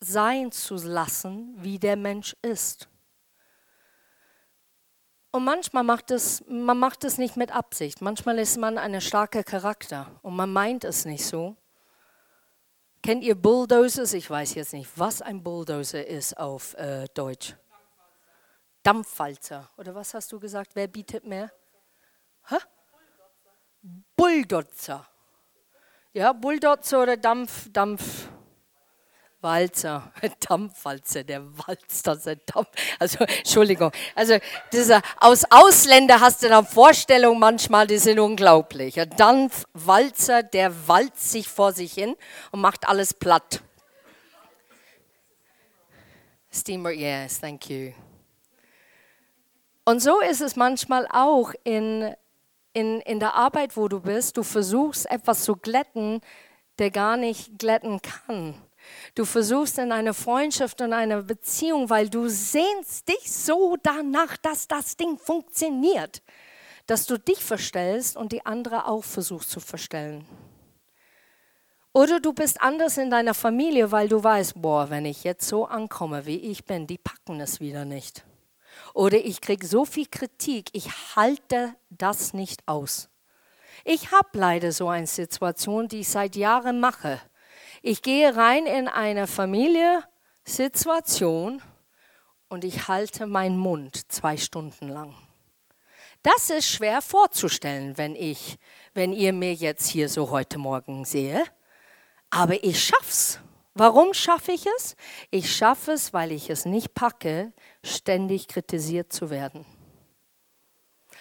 sein 0.00 0.50
zu 0.50 0.74
lassen, 0.76 1.54
wie 1.58 1.78
der 1.78 1.96
Mensch 1.96 2.34
ist. 2.42 2.88
Und 5.32 5.44
manchmal 5.44 5.84
macht 5.84 6.10
es, 6.10 6.42
man 6.48 6.78
macht 6.78 7.04
es 7.04 7.18
nicht 7.18 7.36
mit 7.36 7.54
Absicht. 7.54 8.00
Manchmal 8.00 8.38
ist 8.38 8.56
man 8.56 8.78
ein 8.78 9.00
starker 9.00 9.44
Charakter 9.44 10.18
und 10.22 10.34
man 10.34 10.52
meint 10.52 10.82
es 10.82 11.04
nicht 11.04 11.24
so. 11.24 11.56
Kennt 13.02 13.22
ihr 13.22 13.34
Bulldozers? 13.34 14.12
Ich 14.12 14.28
weiß 14.28 14.54
jetzt 14.54 14.72
nicht, 14.72 14.90
was 14.96 15.22
ein 15.22 15.42
Bulldozer 15.42 16.06
ist 16.06 16.36
auf 16.36 16.74
äh, 16.74 17.06
Deutsch. 17.14 17.54
Dampfwalzer. 18.82 19.68
Oder 19.76 19.94
was 19.94 20.12
hast 20.14 20.32
du 20.32 20.40
gesagt? 20.40 20.72
Wer 20.74 20.88
bietet 20.88 21.24
mehr? 21.24 21.52
Hä? 22.48 22.56
Bulldozer. 24.16 25.06
Ja, 26.12 26.32
Bulldozer 26.32 27.02
oder 27.02 27.16
Dampf, 27.16 27.68
Dampf. 27.72 28.28
Walzer, 29.42 30.12
Dampfwalzer, 30.40 31.24
der 31.24 31.42
walzt 31.66 32.08
aus 32.08 32.24
der 32.24 32.36
Dampf. 32.36 32.68
Also, 32.98 33.24
Entschuldigung. 33.24 33.90
Also, 34.14 34.38
dieser, 34.72 35.00
aus 35.18 35.44
Ausländer 35.50 36.20
hast 36.20 36.42
du 36.42 36.48
da 36.48 36.62
Vorstellungen 36.62 37.40
manchmal, 37.40 37.86
die 37.86 37.98
sind 37.98 38.18
unglaublich. 38.18 39.00
Ein 39.00 39.10
Dampfwalzer, 39.16 40.42
der 40.42 40.88
walzt 40.88 41.30
sich 41.30 41.48
vor 41.48 41.72
sich 41.72 41.92
hin 41.92 42.16
und 42.52 42.60
macht 42.60 42.88
alles 42.88 43.14
platt. 43.14 43.62
Steamer, 46.52 46.90
yes, 46.90 47.40
thank 47.40 47.70
you. 47.70 47.92
Und 49.84 50.00
so 50.00 50.20
ist 50.20 50.40
es 50.40 50.56
manchmal 50.56 51.08
auch 51.10 51.52
in, 51.64 52.14
in, 52.72 53.00
in 53.00 53.20
der 53.20 53.34
Arbeit, 53.34 53.76
wo 53.76 53.88
du 53.88 54.00
bist. 54.00 54.36
Du 54.36 54.42
versuchst 54.42 55.10
etwas 55.10 55.44
zu 55.44 55.56
glätten, 55.56 56.20
der 56.78 56.90
gar 56.90 57.16
nicht 57.16 57.58
glätten 57.58 58.00
kann. 58.02 58.54
Du 59.14 59.24
versuchst 59.24 59.78
in 59.78 59.92
einer 59.92 60.14
Freundschaft 60.14 60.80
und 60.80 60.92
einer 60.92 61.22
Beziehung, 61.22 61.90
weil 61.90 62.08
du 62.08 62.28
sehnst 62.28 63.08
dich 63.08 63.30
so 63.30 63.76
danach, 63.82 64.36
dass 64.36 64.68
das 64.68 64.96
Ding 64.96 65.18
funktioniert, 65.18 66.22
dass 66.86 67.06
du 67.06 67.18
dich 67.18 67.44
verstellst 67.44 68.16
und 68.16 68.32
die 68.32 68.44
andere 68.46 68.86
auch 68.86 69.04
versuchst 69.04 69.50
zu 69.50 69.60
verstellen. 69.60 70.26
Oder 71.92 72.20
du 72.20 72.32
bist 72.32 72.60
anders 72.60 72.98
in 72.98 73.10
deiner 73.10 73.34
Familie, 73.34 73.90
weil 73.90 74.08
du 74.08 74.22
weißt, 74.22 74.62
boah, 74.62 74.90
wenn 74.90 75.06
ich 75.06 75.24
jetzt 75.24 75.48
so 75.48 75.64
ankomme, 75.66 76.24
wie 76.24 76.36
ich 76.36 76.64
bin, 76.64 76.86
die 76.86 76.98
packen 76.98 77.40
es 77.40 77.58
wieder 77.58 77.84
nicht. 77.84 78.24
Oder 78.94 79.18
ich 79.18 79.40
kriege 79.40 79.66
so 79.66 79.84
viel 79.84 80.06
Kritik, 80.06 80.70
ich 80.72 80.88
halte 81.16 81.74
das 81.90 82.32
nicht 82.32 82.62
aus. 82.66 83.08
Ich 83.84 84.12
habe 84.12 84.28
leider 84.34 84.72
so 84.72 84.88
eine 84.88 85.06
Situation, 85.06 85.88
die 85.88 86.00
ich 86.00 86.08
seit 86.08 86.36
Jahren 86.36 86.80
mache. 86.80 87.20
Ich 87.82 88.02
gehe 88.02 88.36
rein 88.36 88.66
in 88.66 88.88
eine 88.88 89.26
Familie-Situation 89.26 91.62
und 92.50 92.62
ich 92.62 92.88
halte 92.88 93.26
meinen 93.26 93.56
Mund 93.56 94.12
zwei 94.12 94.36
Stunden 94.36 94.88
lang. 94.88 95.14
Das 96.22 96.50
ist 96.50 96.68
schwer 96.68 97.00
vorzustellen, 97.00 97.96
wenn 97.96 98.14
ich, 98.14 98.58
wenn 98.92 99.14
ihr 99.14 99.32
mir 99.32 99.54
jetzt 99.54 99.88
hier 99.88 100.10
so 100.10 100.30
heute 100.30 100.58
Morgen 100.58 101.06
sehe. 101.06 101.42
Aber 102.28 102.62
ich 102.62 102.84
schaff's. 102.84 103.40
Warum 103.72 104.12
schaffe 104.12 104.52
ich 104.52 104.66
es? 104.76 104.94
Ich 105.30 105.50
schaffe 105.50 105.92
es, 105.92 106.12
weil 106.12 106.32
ich 106.32 106.50
es 106.50 106.66
nicht 106.66 106.92
packe, 106.92 107.54
ständig 107.82 108.48
kritisiert 108.48 109.10
zu 109.10 109.30
werden. 109.30 109.64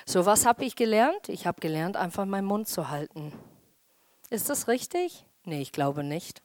So 0.06 0.26
was 0.26 0.46
habe 0.46 0.66
ich 0.66 0.76
gelernt? 0.76 1.30
Ich 1.30 1.48
habe 1.48 1.62
gelernt, 1.62 1.96
einfach 1.96 2.26
meinen 2.26 2.48
Mund 2.48 2.68
zu 2.68 2.90
halten. 2.90 3.32
Ist 4.30 4.50
das 4.50 4.68
richtig? 4.68 5.26
Nee, 5.46 5.62
ich 5.62 5.72
glaube 5.72 6.04
nicht. 6.04 6.42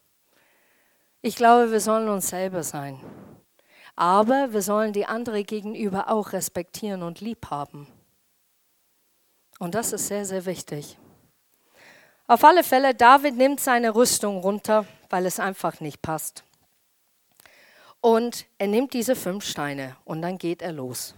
Ich 1.27 1.37
glaube, 1.37 1.73
wir 1.73 1.81
sollen 1.81 2.11
uns 2.11 2.29
selber 2.29 2.63
sein. 2.63 3.01
Aber 3.97 4.53
wir 4.53 4.61
sollen 4.61 4.93
die 4.93 5.07
andere 5.07 5.43
gegenüber 5.43 6.11
auch 6.11 6.35
respektieren 6.35 7.03
und 7.03 7.23
lieb 7.23 7.47
haben. 7.51 7.87
Und 9.59 9.75
das 9.75 9.95
ist 9.95 10.09
sehr, 10.09 10.27
sehr 10.27 10.45
wichtig. 10.45 10.99
Auf 12.27 12.45
alle 12.45 12.63
Fälle, 12.63 12.95
David 12.95 13.37
nimmt 13.39 13.61
seine 13.61 13.95
Rüstung 13.95 14.37
runter, 14.37 14.85
weil 15.09 15.25
es 15.25 15.41
einfach 15.41 15.81
nicht 15.81 16.03
passt. 16.03 16.45
Und 18.03 18.45
er 18.59 18.67
nimmt 18.67 18.93
diese 18.93 19.17
fünf 19.17 19.47
Steine 19.47 19.97
und 20.05 20.21
dann 20.21 20.37
geht 20.37 20.61
er 20.61 20.73
los. 20.73 21.15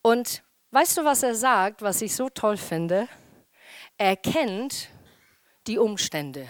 Und 0.00 0.42
weißt 0.70 0.96
du, 0.96 1.04
was 1.04 1.22
er 1.22 1.34
sagt, 1.34 1.82
was 1.82 2.00
ich 2.00 2.16
so 2.16 2.30
toll 2.30 2.56
finde? 2.56 3.06
Er 3.98 4.16
kennt 4.16 4.88
die 5.66 5.76
Umstände. 5.76 6.48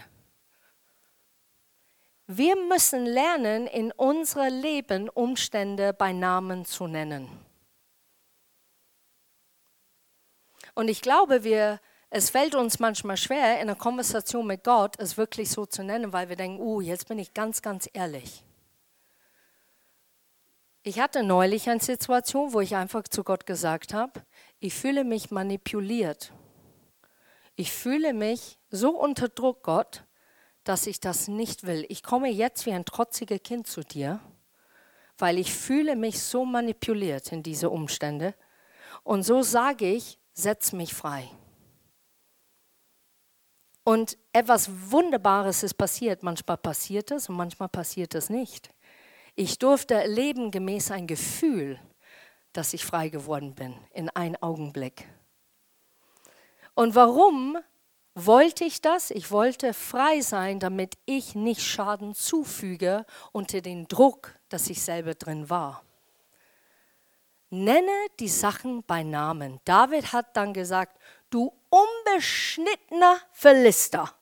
Wir 2.27 2.57
müssen 2.57 3.05
lernen, 3.05 3.67
in 3.67 3.93
unserem 3.93 4.61
Leben 4.61 5.09
Umstände 5.09 5.93
bei 5.93 6.13
Namen 6.13 6.65
zu 6.65 6.87
nennen. 6.87 7.29
Und 10.75 10.89
ich 10.89 11.03
glaube, 11.03 11.45
wir 11.45 11.81
es 12.15 12.29
fällt 12.29 12.55
uns 12.55 12.79
manchmal 12.79 13.17
schwer, 13.17 13.55
in 13.55 13.71
einer 13.71 13.75
Konversation 13.75 14.47
mit 14.47 14.65
Gott 14.65 14.97
es 14.99 15.17
wirklich 15.17 15.51
so 15.51 15.65
zu 15.65 15.83
nennen, 15.83 16.13
weil 16.13 16.29
wir 16.29 16.37
denken, 16.37 16.61
uh, 16.61 16.83
jetzt 16.83 17.09
bin 17.09 17.19
ich 17.19 17.33
ganz, 17.33 17.63
ganz 17.63 17.89
ehrlich. 17.95 18.45
Ich 20.83 21.01
hatte 21.01 21.23
neulich 21.23 21.71
eine 21.71 21.81
Situation, 21.81 22.53
wo 22.53 22.61
ich 22.61 22.77
einfach 22.77 23.05
zu 23.05 23.25
Gott 23.25 23.47
gesagt 23.47 23.95
habe, 23.95 24.27
ich 24.61 24.75
fühle 24.75 25.05
mich 25.05 25.31
manipuliert. 25.31 26.35
Ich 27.57 27.73
fühle 27.73 28.13
mich 28.13 28.59
so 28.69 28.91
unter 28.91 29.31
Druck, 29.31 29.63
Gott, 29.63 30.05
dass 30.65 30.87
ich 30.87 31.01
das 31.01 31.29
nicht 31.29 31.67
will. 31.67 31.85
Ich 31.89 32.03
komme 32.03 32.29
jetzt 32.29 32.67
wie 32.67 32.73
ein 32.73 32.85
trotziger 32.85 33.39
Kind 33.39 33.67
zu 33.67 33.83
dir, 33.83 34.21
weil 35.19 35.39
ich 35.39 35.53
fühle 35.53 35.97
mich 35.97 36.23
so 36.23 36.45
manipuliert 36.45 37.33
in 37.33 37.43
diese 37.43 37.71
Umstände. 37.71 38.35
Und 39.03 39.23
so 39.23 39.43
sage 39.43 39.87
ich, 39.87 40.19
setz 40.33 40.73
mich 40.73 40.95
frei. 40.95 41.29
Und 43.85 44.17
etwas 44.33 44.71
Wunderbares 44.91 45.63
ist 45.65 45.75
passiert. 45.75 46.23
Manchmal 46.23 46.57
passiert 46.57 47.11
es 47.11 47.29
und 47.29 47.37
manchmal 47.37 47.69
passiert 47.69 48.15
es 48.15 48.31
nicht. 48.31 48.71
Ich 49.35 49.59
durfte 49.59 49.95
erleben 49.95 50.51
gemäß 50.51 50.91
ein 50.91 51.07
Gefühl, 51.07 51.81
dass 52.53 52.75
ich 52.75 52.85
frei 52.85 53.09
geworden 53.09 53.55
bin 53.55 53.75
in 53.93 54.09
einem 54.11 54.37
Augenblick. 54.41 55.09
Und 56.75 56.95
warum 56.95 57.59
wollte 58.15 58.65
ich 58.65 58.81
das? 58.81 59.11
Ich 59.11 59.31
wollte 59.31 59.75
frei 59.75 60.21
sein, 60.21 60.61
damit 60.61 60.97
ich 61.07 61.35
nicht 61.35 61.63
Schaden 61.63 62.15
zufüge 62.15 63.07
unter 63.33 63.61
den 63.61 63.89
Druck, 63.89 64.35
dass 64.49 64.69
ich 64.69 64.83
selber 64.83 65.15
drin 65.15 65.49
war. 65.49 65.83
Nenne 67.51 67.93
die 68.19 68.29
Sachen 68.29 68.83
bei 68.85 69.03
Namen. 69.03 69.61
David 69.65 70.13
hat 70.13 70.37
dann 70.37 70.55
gesagt, 70.55 70.99
du 71.31 71.53
unbeschnittener 71.69 73.19
Philister. 73.33 74.15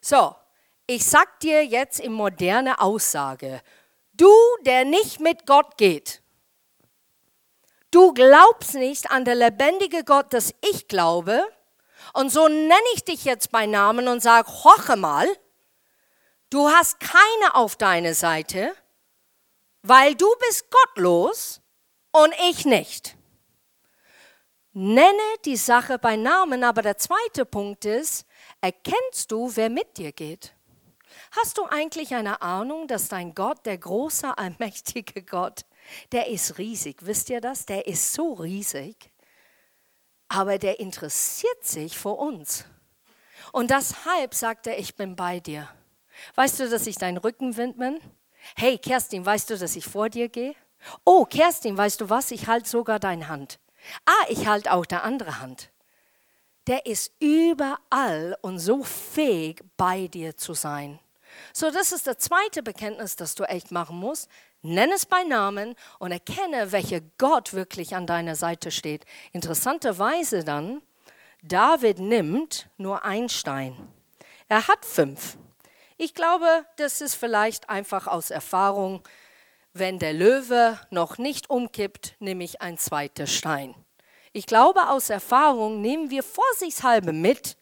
So, 0.00 0.34
ich 0.86 1.04
sag 1.04 1.40
dir 1.40 1.64
jetzt 1.64 1.98
in 1.98 2.12
moderne 2.12 2.80
Aussage, 2.80 3.60
du, 4.12 4.30
der 4.64 4.84
nicht 4.84 5.20
mit 5.20 5.46
Gott 5.46 5.76
geht, 5.76 6.22
du 7.90 8.14
glaubst 8.14 8.74
nicht 8.74 9.10
an 9.10 9.24
der 9.24 9.34
lebendige 9.34 10.04
Gott, 10.04 10.32
das 10.32 10.54
ich 10.72 10.86
glaube, 10.86 11.44
und 12.12 12.30
so 12.30 12.48
nenne 12.48 12.74
ich 12.94 13.04
dich 13.04 13.24
jetzt 13.24 13.50
bei 13.50 13.66
Namen 13.66 14.08
und 14.08 14.22
sage, 14.22 14.48
hoche 14.48 14.96
mal, 14.96 15.28
du 16.50 16.68
hast 16.68 17.00
keine 17.00 17.54
auf 17.54 17.76
deine 17.76 18.14
Seite, 18.14 18.74
weil 19.82 20.14
du 20.14 20.26
bist 20.48 20.66
gottlos 20.70 21.60
und 22.12 22.32
ich 22.48 22.64
nicht. 22.64 23.16
Nenne 24.72 25.10
die 25.44 25.56
Sache 25.56 25.98
bei 25.98 26.16
Namen, 26.16 26.62
aber 26.62 26.82
der 26.82 26.98
zweite 26.98 27.46
Punkt 27.46 27.86
ist, 27.86 28.26
erkennst 28.60 29.32
du, 29.32 29.50
wer 29.54 29.70
mit 29.70 29.96
dir 29.96 30.12
geht? 30.12 30.54
Hast 31.30 31.56
du 31.56 31.64
eigentlich 31.64 32.14
eine 32.14 32.42
Ahnung, 32.42 32.86
dass 32.86 33.08
dein 33.08 33.34
Gott, 33.34 33.64
der 33.64 33.78
große, 33.78 34.36
allmächtige 34.36 35.22
Gott, 35.22 35.62
der 36.12 36.28
ist 36.28 36.58
riesig, 36.58 37.06
wisst 37.06 37.30
ihr 37.30 37.40
das? 37.40 37.64
Der 37.64 37.86
ist 37.86 38.12
so 38.12 38.34
riesig, 38.34 39.10
aber 40.28 40.58
der 40.58 40.80
interessiert 40.80 41.64
sich 41.64 41.96
für 41.96 42.10
uns. 42.10 42.64
Und 43.52 43.70
deshalb 43.70 44.34
sagt 44.34 44.66
er, 44.66 44.78
ich 44.78 44.96
bin 44.96 45.16
bei 45.16 45.40
dir. 45.40 45.68
Weißt 46.34 46.60
du, 46.60 46.68
dass 46.68 46.86
ich 46.86 46.96
dein 46.96 47.16
Rückenwind 47.16 47.78
bin? 47.78 48.00
Hey, 48.56 48.78
Kerstin, 48.78 49.24
weißt 49.24 49.50
du, 49.50 49.58
dass 49.58 49.76
ich 49.76 49.84
vor 49.84 50.08
dir 50.08 50.28
gehe? 50.28 50.54
Oh, 51.04 51.24
Kerstin, 51.24 51.76
weißt 51.76 52.00
du 52.00 52.10
was? 52.10 52.30
Ich 52.30 52.46
halte 52.46 52.68
sogar 52.68 52.98
deine 52.98 53.28
Hand. 53.28 53.58
Ah, 54.04 54.26
ich 54.28 54.46
halte 54.46 54.72
auch 54.72 54.86
der 54.86 55.04
andere 55.04 55.40
Hand. 55.40 55.70
Der 56.66 56.86
ist 56.86 57.12
überall 57.20 58.36
und 58.40 58.58
so 58.58 58.82
fähig, 58.82 59.62
bei 59.76 60.08
dir 60.08 60.36
zu 60.36 60.54
sein. 60.54 60.98
So, 61.52 61.70
das 61.70 61.92
ist 61.92 62.06
das 62.06 62.18
zweite 62.18 62.62
Bekenntnis, 62.62 63.16
das 63.16 63.34
du 63.34 63.44
echt 63.44 63.70
machen 63.70 63.98
musst. 63.98 64.28
Nenn 64.66 64.90
es 64.92 65.06
bei 65.06 65.22
Namen 65.24 65.74
und 65.98 66.12
erkenne, 66.12 66.72
welcher 66.72 67.00
Gott 67.18 67.52
wirklich 67.52 67.94
an 67.96 68.06
deiner 68.06 68.34
Seite 68.34 68.70
steht. 68.70 69.04
Interessanterweise 69.32 70.44
dann, 70.44 70.82
David 71.42 71.98
nimmt 71.98 72.68
nur 72.76 73.04
ein 73.04 73.28
Stein. 73.28 73.76
Er 74.48 74.68
hat 74.68 74.84
fünf. 74.84 75.38
Ich 75.96 76.14
glaube, 76.14 76.66
das 76.76 77.00
ist 77.00 77.14
vielleicht 77.14 77.70
einfach 77.70 78.06
aus 78.06 78.30
Erfahrung 78.30 79.02
wenn 79.78 79.98
der 79.98 80.14
Löwe 80.14 80.78
noch 80.90 81.18
nicht 81.18 81.50
umkippt, 81.50 82.16
nehme 82.18 82.44
ich 82.44 82.62
ein 82.62 82.78
zweiter 82.78 83.26
Stein. 83.26 83.74
Ich 84.32 84.46
glaube, 84.46 84.88
aus 84.88 85.10
Erfahrung 85.10 85.82
nehmen 85.82 86.10
wir 86.10 86.22
vorsichtshalber 86.22 87.12
mit 87.12 87.56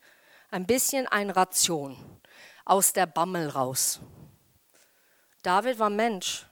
ein 0.50 0.66
bisschen 0.66 1.06
eine 1.08 1.34
Ration 1.34 1.96
aus 2.64 2.92
der 2.92 3.06
Bammel 3.06 3.48
raus. 3.48 4.00
David 5.42 5.78
war 5.78 5.90
Mensch. 5.90 6.46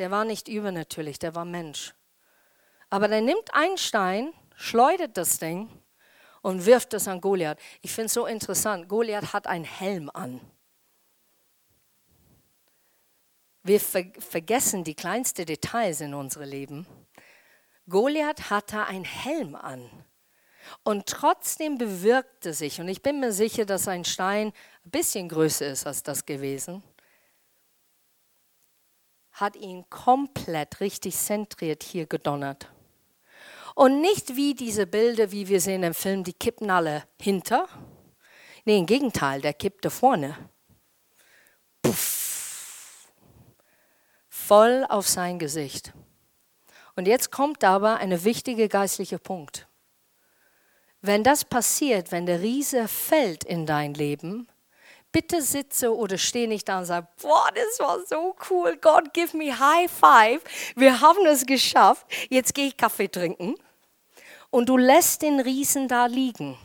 Der 0.00 0.10
war 0.10 0.24
nicht 0.24 0.48
übernatürlich, 0.48 1.18
der 1.18 1.34
war 1.34 1.44
Mensch. 1.44 1.94
Aber 2.88 3.06
der 3.06 3.20
nimmt 3.20 3.52
einen 3.52 3.76
Stein, 3.76 4.32
schleudert 4.56 5.14
das 5.18 5.38
Ding 5.38 5.68
und 6.40 6.64
wirft 6.64 6.94
es 6.94 7.06
an 7.06 7.20
Goliath. 7.20 7.58
Ich 7.82 7.92
finde 7.92 8.06
es 8.06 8.14
so 8.14 8.24
interessant. 8.24 8.88
Goliath 8.88 9.34
hat 9.34 9.46
einen 9.46 9.66
Helm 9.66 10.08
an. 10.14 10.40
Wir 13.62 13.78
ver 13.78 14.06
vergessen 14.18 14.84
die 14.84 14.94
kleinsten 14.94 15.44
Details 15.44 16.00
in 16.00 16.14
unserem 16.14 16.48
Leben. 16.48 16.86
Goliath 17.86 18.48
hatte 18.48 18.86
einen 18.86 19.04
Helm 19.04 19.54
an. 19.54 19.90
Und 20.82 21.08
trotzdem 21.08 21.76
bewirkte 21.76 22.54
sich, 22.54 22.80
und 22.80 22.88
ich 22.88 23.02
bin 23.02 23.20
mir 23.20 23.32
sicher, 23.32 23.66
dass 23.66 23.86
ein 23.86 24.06
Stein 24.06 24.54
ein 24.82 24.90
bisschen 24.90 25.28
größer 25.28 25.66
ist 25.66 25.86
als 25.86 26.02
das 26.02 26.24
gewesen, 26.24 26.82
hat 29.40 29.56
ihn 29.56 29.88
komplett 29.90 30.80
richtig 30.80 31.16
zentriert 31.16 31.82
hier 31.82 32.06
gedonnert. 32.06 32.70
Und 33.74 34.00
nicht 34.00 34.36
wie 34.36 34.54
diese 34.54 34.86
Bilder, 34.86 35.32
wie 35.32 35.48
wir 35.48 35.60
sehen 35.60 35.82
im 35.82 35.94
Film, 35.94 36.24
die 36.24 36.32
kippen 36.32 36.70
alle 36.70 37.04
hinter. 37.20 37.68
Nee, 38.64 38.78
im 38.78 38.86
Gegenteil, 38.86 39.40
der 39.40 39.54
kippte 39.54 39.90
vorne. 39.90 40.36
Puff 41.82 42.20
voll 44.50 44.84
auf 44.88 45.06
sein 45.06 45.38
Gesicht. 45.38 45.92
Und 46.96 47.06
jetzt 47.06 47.30
kommt 47.30 47.62
aber 47.62 47.98
ein 47.98 48.24
wichtiger 48.24 48.66
geistlicher 48.66 49.18
Punkt. 49.18 49.68
Wenn 51.02 51.22
das 51.22 51.44
passiert, 51.44 52.10
wenn 52.10 52.26
der 52.26 52.40
Riese 52.40 52.88
fällt 52.88 53.44
in 53.44 53.64
dein 53.64 53.94
Leben, 53.94 54.48
bitte 55.12 55.42
sitze 55.42 55.94
oder 55.94 56.18
stehe 56.18 56.48
nicht 56.48 56.68
da 56.68 56.78
und 56.78 56.84
sage, 56.84 57.08
boah, 57.20 57.48
das 57.54 57.78
war 57.80 57.98
so 58.06 58.34
cool, 58.48 58.76
God 58.76 59.12
give 59.12 59.36
me 59.36 59.58
high 59.58 59.90
five, 59.90 60.40
wir 60.76 61.00
haben 61.00 61.26
es 61.26 61.46
geschafft, 61.46 62.06
jetzt 62.28 62.54
gehe 62.54 62.68
ich 62.68 62.76
Kaffee 62.76 63.08
trinken. 63.08 63.54
Und 64.50 64.68
du 64.68 64.76
lässt 64.76 65.22
den 65.22 65.38
Riesen 65.38 65.86
da 65.86 66.06
liegen. 66.06 66.58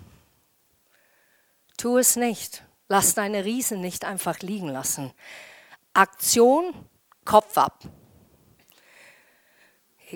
Tu 1.77 1.97
es 1.97 2.15
nicht. 2.15 2.63
Lass 2.87 3.13
deine 3.13 3.45
Riesen 3.45 3.81
nicht 3.81 4.05
einfach 4.05 4.39
liegen 4.39 4.69
lassen. 4.69 5.11
Aktion, 5.93 6.73
Kopf 7.25 7.57
ab. 7.57 7.79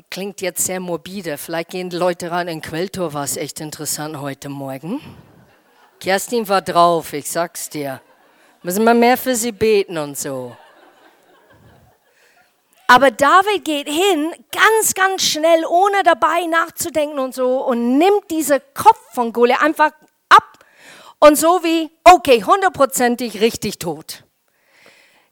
Klingt 0.10 0.42
jetzt 0.42 0.66
sehr 0.66 0.80
morbide. 0.80 1.38
Vielleicht 1.38 1.70
gehen 1.70 1.90
die 1.90 1.98
Leute 1.98 2.32
rein. 2.32 2.48
In 2.48 2.62
Quelltor 2.62 3.14
war 3.14 3.24
es 3.24 3.38
echt 3.38 3.60
interessant 3.60 4.20
heute 4.20 4.50
Morgen. 4.50 5.00
Kerstin 6.00 6.48
war 6.48 6.62
drauf, 6.62 7.14
ich 7.14 7.30
sag's 7.30 7.70
dir. 7.70 8.02
Müssen 8.62 8.84
wir 8.84 8.94
mehr 8.94 9.18
für 9.18 9.36
sie 9.36 9.54
beten 9.54 9.98
und 9.98 10.18
so. 10.18 10.56
Aber 12.88 13.12
David 13.12 13.64
geht 13.64 13.88
hin, 13.88 14.34
ganz, 14.52 14.94
ganz 14.94 15.22
schnell, 15.22 15.64
ohne 15.66 16.04
dabei 16.04 16.46
nachzudenken 16.48 17.20
und 17.20 17.36
so, 17.36 17.64
und 17.64 17.98
nimmt 17.98 18.30
diesen 18.32 18.60
Kopf 18.74 19.00
von 19.14 19.32
Goliath 19.32 19.62
einfach 19.62 19.92
ab 20.30 20.66
und 21.20 21.38
so 21.38 21.64
wie, 21.64 21.90
okay, 22.04 22.44
hundertprozentig 22.44 23.42
richtig 23.42 23.78
tot. 23.78 24.24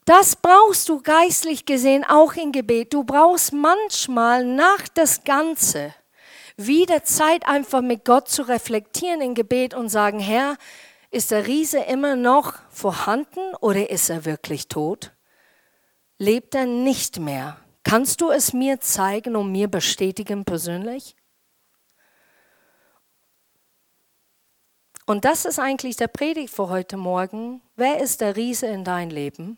Das 0.06 0.38
brauchst 0.38 0.88
du 0.88 1.02
geistlich 1.02 1.66
gesehen 1.66 2.06
auch 2.06 2.34
im 2.36 2.54
Gebet. 2.54 2.94
Du 2.94 3.04
brauchst 3.04 3.52
manchmal 3.52 4.46
nach 4.46 4.88
das 4.94 5.26
Ganze 5.26 5.94
wieder 6.56 7.04
Zeit 7.04 7.46
einfach 7.46 7.82
mit 7.82 8.06
Gott 8.06 8.30
zu 8.30 8.44
reflektieren 8.44 9.20
im 9.20 9.34
Gebet 9.36 9.74
und 9.74 9.90
sagen, 9.90 10.20
Herr, 10.20 10.58
ist 11.12 11.32
der 11.32 11.48
Riese 11.48 11.80
immer 11.80 12.16
noch 12.16 12.56
vorhanden 12.70 13.56
oder 13.62 13.90
ist 13.90 14.10
er 14.10 14.26
wirklich 14.26 14.68
tot? 14.68 15.14
Lebt 16.18 16.56
er 16.56 16.66
nicht 16.66 17.20
mehr? 17.20 17.58
Kannst 17.84 18.22
du 18.22 18.32
es 18.32 18.54
mir 18.54 18.80
zeigen 18.80 19.36
und 19.36 19.52
mir 19.52 19.68
bestätigen 19.68 20.44
persönlich? 20.44 21.16
Und 25.06 25.24
das 25.24 25.46
ist 25.46 25.58
eigentlich 25.58 25.96
der 25.96 26.10
Predigt 26.10 26.54
für 26.54 26.68
heute 26.68 26.98
Morgen. 26.98 27.62
Wer 27.78 28.02
ist 28.02 28.20
der 28.20 28.36
Riese 28.36 28.68
in 28.68 28.84
dein 28.84 29.10
Leben? 29.10 29.58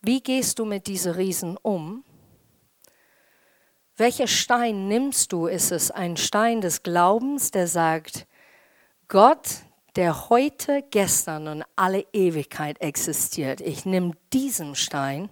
Wie 0.00 0.22
gehst 0.22 0.58
du 0.58 0.64
mit 0.64 0.86
diesen 0.86 1.12
Riesen 1.12 1.58
um? 1.58 2.02
Welcher 3.96 4.26
Stein 4.26 4.88
nimmst 4.88 5.30
du? 5.32 5.46
Ist 5.46 5.70
es 5.70 5.90
ein 5.90 6.16
Stein 6.16 6.62
des 6.62 6.82
Glaubens, 6.82 7.50
der 7.50 7.68
sagt, 7.68 8.26
Gott, 9.08 9.62
der 9.96 10.30
heute, 10.30 10.82
gestern 10.90 11.48
und 11.48 11.64
alle 11.76 12.06
Ewigkeit 12.12 12.80
existiert, 12.80 13.60
ich 13.60 13.84
nehme 13.84 14.12
diesen 14.32 14.74
Stein 14.74 15.28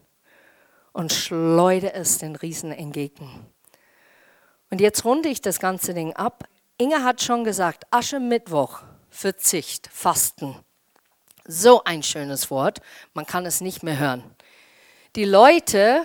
und 0.93 1.13
schleudere 1.13 1.95
es 1.95 2.19
den 2.19 2.37
Riesen 2.37 2.73
entgegen. 2.73 3.47
Und 4.71 4.81
jetzt 4.81 5.05
runde 5.05 5.29
ich 5.29 5.41
das 5.41 5.59
ganze 5.59 5.95
Ding 5.95 6.15
ab. 6.15 6.45
Inge 6.79 7.03
hat 7.03 7.23
schon 7.23 7.45
gesagt, 7.45 7.85
Asche-Mittwoch, 7.91 8.83
Verzicht, 9.09 9.89
Fasten. 9.93 10.57
So 11.47 11.83
ein 11.85 12.03
schönes 12.03 12.51
Wort, 12.51 12.81
man 13.15 13.27
kann 13.27 13.47
es 13.47 13.61
nicht 13.61 13.83
mehr 13.83 13.99
hören 13.99 14.23
die 15.17 15.25
Leute 15.25 16.05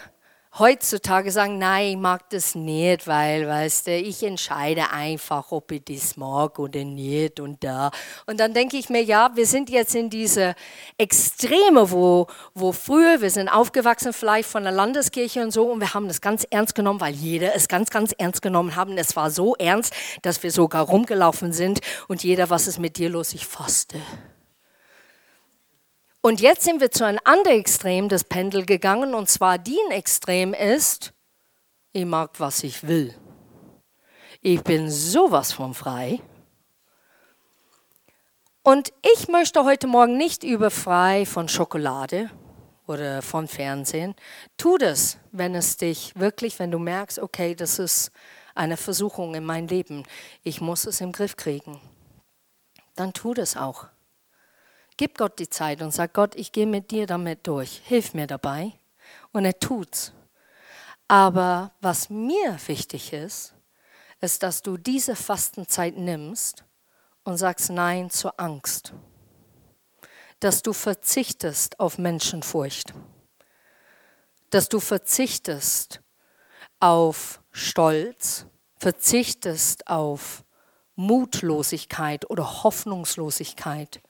heutzutage 0.57 1.31
sagen, 1.31 1.57
nein, 1.57 1.87
ich 1.89 1.97
mag 1.97 2.29
das 2.29 2.55
nicht, 2.55 3.07
weil, 3.07 3.47
weißt 3.47 3.87
du, 3.87 3.91
ich 3.97 4.23
entscheide 4.23 4.89
einfach, 4.91 5.51
ob 5.51 5.71
ich 5.71 5.83
das 5.83 6.15
mag 6.15 6.59
oder 6.59 6.83
nicht 6.83 7.39
und 7.39 7.63
da. 7.63 7.91
Und 8.25 8.39
dann 8.39 8.53
denke 8.53 8.77
ich 8.77 8.89
mir, 8.89 9.03
ja, 9.03 9.31
wir 9.35 9.45
sind 9.45 9.69
jetzt 9.69 9.95
in 9.95 10.09
diese 10.09 10.55
Extreme, 10.97 11.91
wo, 11.91 12.27
wo 12.53 12.71
früher, 12.71 13.21
wir 13.21 13.29
sind 13.29 13.49
aufgewachsen 13.49 14.13
vielleicht 14.13 14.49
von 14.49 14.63
der 14.63 14.71
Landeskirche 14.71 15.41
und 15.41 15.51
so 15.51 15.71
und 15.71 15.81
wir 15.81 15.93
haben 15.93 16.07
das 16.07 16.21
ganz 16.21 16.45
ernst 16.49 16.75
genommen, 16.75 17.01
weil 17.01 17.13
jeder 17.13 17.55
es 17.55 17.67
ganz, 17.67 17.89
ganz 17.89 18.13
ernst 18.17 18.41
genommen 18.41 18.75
haben. 18.75 18.97
Es 18.97 19.15
war 19.15 19.31
so 19.31 19.55
ernst, 19.55 19.93
dass 20.21 20.41
wir 20.41 20.51
sogar 20.51 20.85
rumgelaufen 20.85 21.51
sind 21.51 21.81
und 22.07 22.23
jeder, 22.23 22.49
was 22.49 22.67
ist 22.67 22.79
mit 22.79 22.97
dir 22.97 23.09
los? 23.09 23.33
Ich 23.33 23.45
faste. 23.45 23.99
Und 26.25 26.41
jetzt 26.41 26.63
sind 26.63 26.81
wir 26.81 26.89
zu 26.89 27.05
einem 27.05 27.19
anderen 27.23 27.59
Extrem 27.59 28.09
des 28.09 28.23
Pendel 28.23 28.65
gegangen, 28.65 29.13
und 29.13 29.29
zwar 29.29 29.59
die 29.59 29.77
Extrem 29.91 30.55
ist, 30.55 31.13
ich 31.91 32.03
mag, 32.03 32.39
was 32.39 32.63
ich 32.63 32.88
will. 32.88 33.13
Ich 34.41 34.63
bin 34.63 34.89
sowas 34.89 35.53
von 35.53 35.75
frei. 35.75 36.19
Und 38.63 38.91
ich 39.03 39.27
möchte 39.27 39.65
heute 39.65 39.85
Morgen 39.85 40.17
nicht 40.17 40.43
über 40.43 40.71
frei 40.71 41.27
von 41.27 41.47
Schokolade 41.47 42.31
oder 42.88 43.21
von 43.21 43.47
Fernsehen. 43.47 44.15
Tu 44.57 44.79
das, 44.79 45.19
wenn 45.31 45.53
es 45.53 45.77
dich 45.77 46.11
wirklich, 46.15 46.57
wenn 46.57 46.71
du 46.71 46.79
merkst, 46.79 47.19
okay, 47.19 47.53
das 47.53 47.77
ist 47.77 48.09
eine 48.55 48.77
Versuchung 48.77 49.35
in 49.35 49.45
meinem 49.45 49.67
Leben. 49.67 50.01
Ich 50.41 50.59
muss 50.59 50.88
es 50.88 51.01
im 51.01 51.11
Griff 51.11 51.35
kriegen. 51.35 51.79
Dann 52.95 53.13
tu 53.13 53.35
das 53.35 53.55
auch. 53.55 53.89
Gib 54.97 55.17
Gott 55.17 55.39
die 55.39 55.49
Zeit 55.49 55.81
und 55.81 55.91
sag 55.91 56.13
Gott, 56.13 56.36
ich 56.36 56.51
gehe 56.51 56.67
mit 56.67 56.91
dir 56.91 57.05
damit 57.05 57.45
durch. 57.47 57.81
Hilf 57.84 58.13
mir 58.13 58.27
dabei. 58.27 58.71
Und 59.34 59.43
er 59.43 59.60
tut's. 59.60 60.13
Aber 61.08 61.73
was 61.81 62.10
mir 62.10 62.58
wichtig 62.67 63.12
ist, 63.12 63.53
ist, 64.21 64.41
dass 64.41 64.62
du 64.62 64.77
diese 64.77 65.15
Fastenzeit 65.15 65.97
nimmst 65.97 66.63
und 67.23 67.38
sagst 67.38 67.69
Nein 67.69 68.10
zur 68.10 68.39
Angst. 68.39 68.93
Dass 70.39 70.62
du 70.62 70.71
verzichtest 70.71 71.79
auf 71.79 71.97
Menschenfurcht. 71.97 72.93
Dass 74.49 74.69
du 74.69 74.79
verzichtest 74.79 76.01
auf 76.79 77.41
Stolz, 77.51 78.45
verzichtest 78.77 79.88
auf 79.88 80.45
Mutlosigkeit 80.95 82.29
oder 82.29 82.63
Hoffnungslosigkeit 82.63 84.01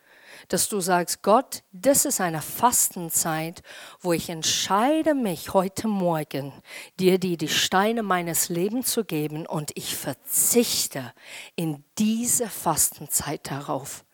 dass 0.48 0.70
du 0.70 0.80
sagst, 0.80 1.22
Gott, 1.22 1.64
das 1.72 2.06
ist 2.06 2.22
eine 2.22 2.42
Fastenzeit, 2.42 3.62
wo 4.00 4.14
ich 4.14 4.30
entscheide 4.30 5.14
mich 5.14 5.54
heute 5.54 5.88
Morgen, 5.88 6.54
dir 7.00 7.20
die, 7.20 7.38
die 7.38 7.48
Steine 7.48 8.04
meines 8.04 8.50
Lebens 8.50 8.92
zu 8.92 9.04
geben 9.04 9.46
und 9.46 9.72
ich 9.76 9.96
verzichte 9.96 11.14
in 11.56 11.84
diese 11.98 12.48
Fastenzeit 12.48 13.50
darauf. 13.50 14.06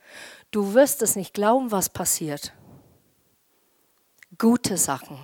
Du 0.51 0.73
wirst 0.73 1.01
es 1.01 1.15
nicht 1.15 1.33
glauben, 1.33 1.71
was 1.71 1.89
passiert. 1.89 2.53
Gute 4.37 4.77
Sachen. 4.77 5.17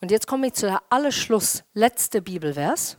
Und 0.00 0.10
jetzt 0.10 0.26
komme 0.26 0.48
ich 0.48 0.54
zu 0.54 0.66
der 0.66 0.82
Allerschluss, 0.90 1.64
letzte 1.74 2.22
Bibelvers, 2.22 2.98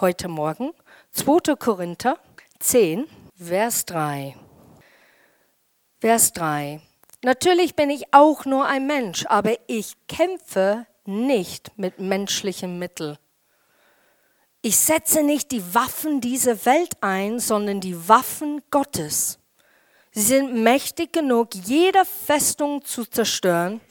heute 0.00 0.28
Morgen, 0.28 0.72
2. 1.12 1.56
Korinther 1.56 2.18
10, 2.58 3.06
Vers 3.36 3.86
3. 3.86 4.36
Vers 6.00 6.32
3. 6.32 6.80
Natürlich 7.22 7.76
bin 7.76 7.90
ich 7.90 8.14
auch 8.14 8.46
nur 8.46 8.64
ein 8.64 8.86
Mensch, 8.86 9.26
aber 9.26 9.58
ich 9.66 9.96
kämpfe 10.08 10.86
nicht 11.04 11.72
mit 11.76 12.00
menschlichen 12.00 12.78
Mitteln. 12.78 13.18
Ich 14.62 14.78
setze 14.78 15.22
nicht 15.22 15.50
die 15.50 15.74
Waffen 15.74 16.22
dieser 16.22 16.64
Welt 16.64 16.94
ein, 17.02 17.38
sondern 17.38 17.82
die 17.82 18.08
Waffen 18.08 18.62
Gottes. 18.70 19.40
Sie 20.12 20.22
sind 20.22 20.62
mächtig 20.62 21.12
genug, 21.12 21.54
jede 21.54 22.06
Festung 22.06 22.82
zu 22.82 23.04
zerstören, 23.04 23.82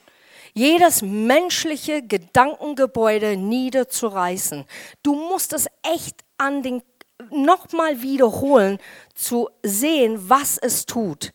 jedes 0.56 1.04
menschliche 1.04 2.02
Gedankengebäude 2.02 3.38
niederzureißen. 3.38 4.66
Du 5.04 5.14
musst 5.14 5.54
es 5.54 5.68
echt 5.84 6.24
an 6.40 6.64
den 6.64 6.82
nochmal 7.30 8.02
wiederholen, 8.02 8.80
zu 9.14 9.48
sehen, 9.62 10.28
was 10.28 10.58
es 10.58 10.88
tut. 10.88 11.34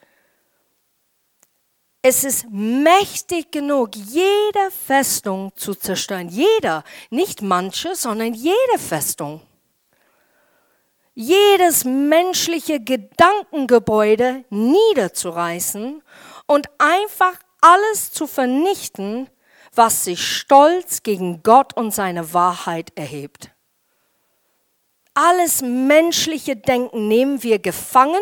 Es 2.06 2.22
ist 2.22 2.50
mächtig 2.50 3.50
genug, 3.50 3.96
jede 3.96 4.70
Festung 4.86 5.52
zu 5.56 5.74
zerstören. 5.74 6.28
Jeder, 6.28 6.84
nicht 7.08 7.40
manche, 7.40 7.94
sondern 7.94 8.34
jede 8.34 8.78
Festung. 8.78 9.40
Jedes 11.14 11.86
menschliche 11.86 12.78
Gedankengebäude 12.78 14.44
niederzureißen 14.50 16.02
und 16.46 16.66
einfach 16.76 17.38
alles 17.62 18.12
zu 18.12 18.26
vernichten, 18.26 19.30
was 19.74 20.04
sich 20.04 20.22
stolz 20.22 21.04
gegen 21.04 21.42
Gott 21.42 21.74
und 21.74 21.94
seine 21.94 22.34
Wahrheit 22.34 22.92
erhebt. 22.96 23.53
Alles 25.14 25.62
menschliche 25.62 26.56
Denken 26.56 27.06
nehmen 27.06 27.40
wir 27.44 27.60
gefangen. 27.60 28.20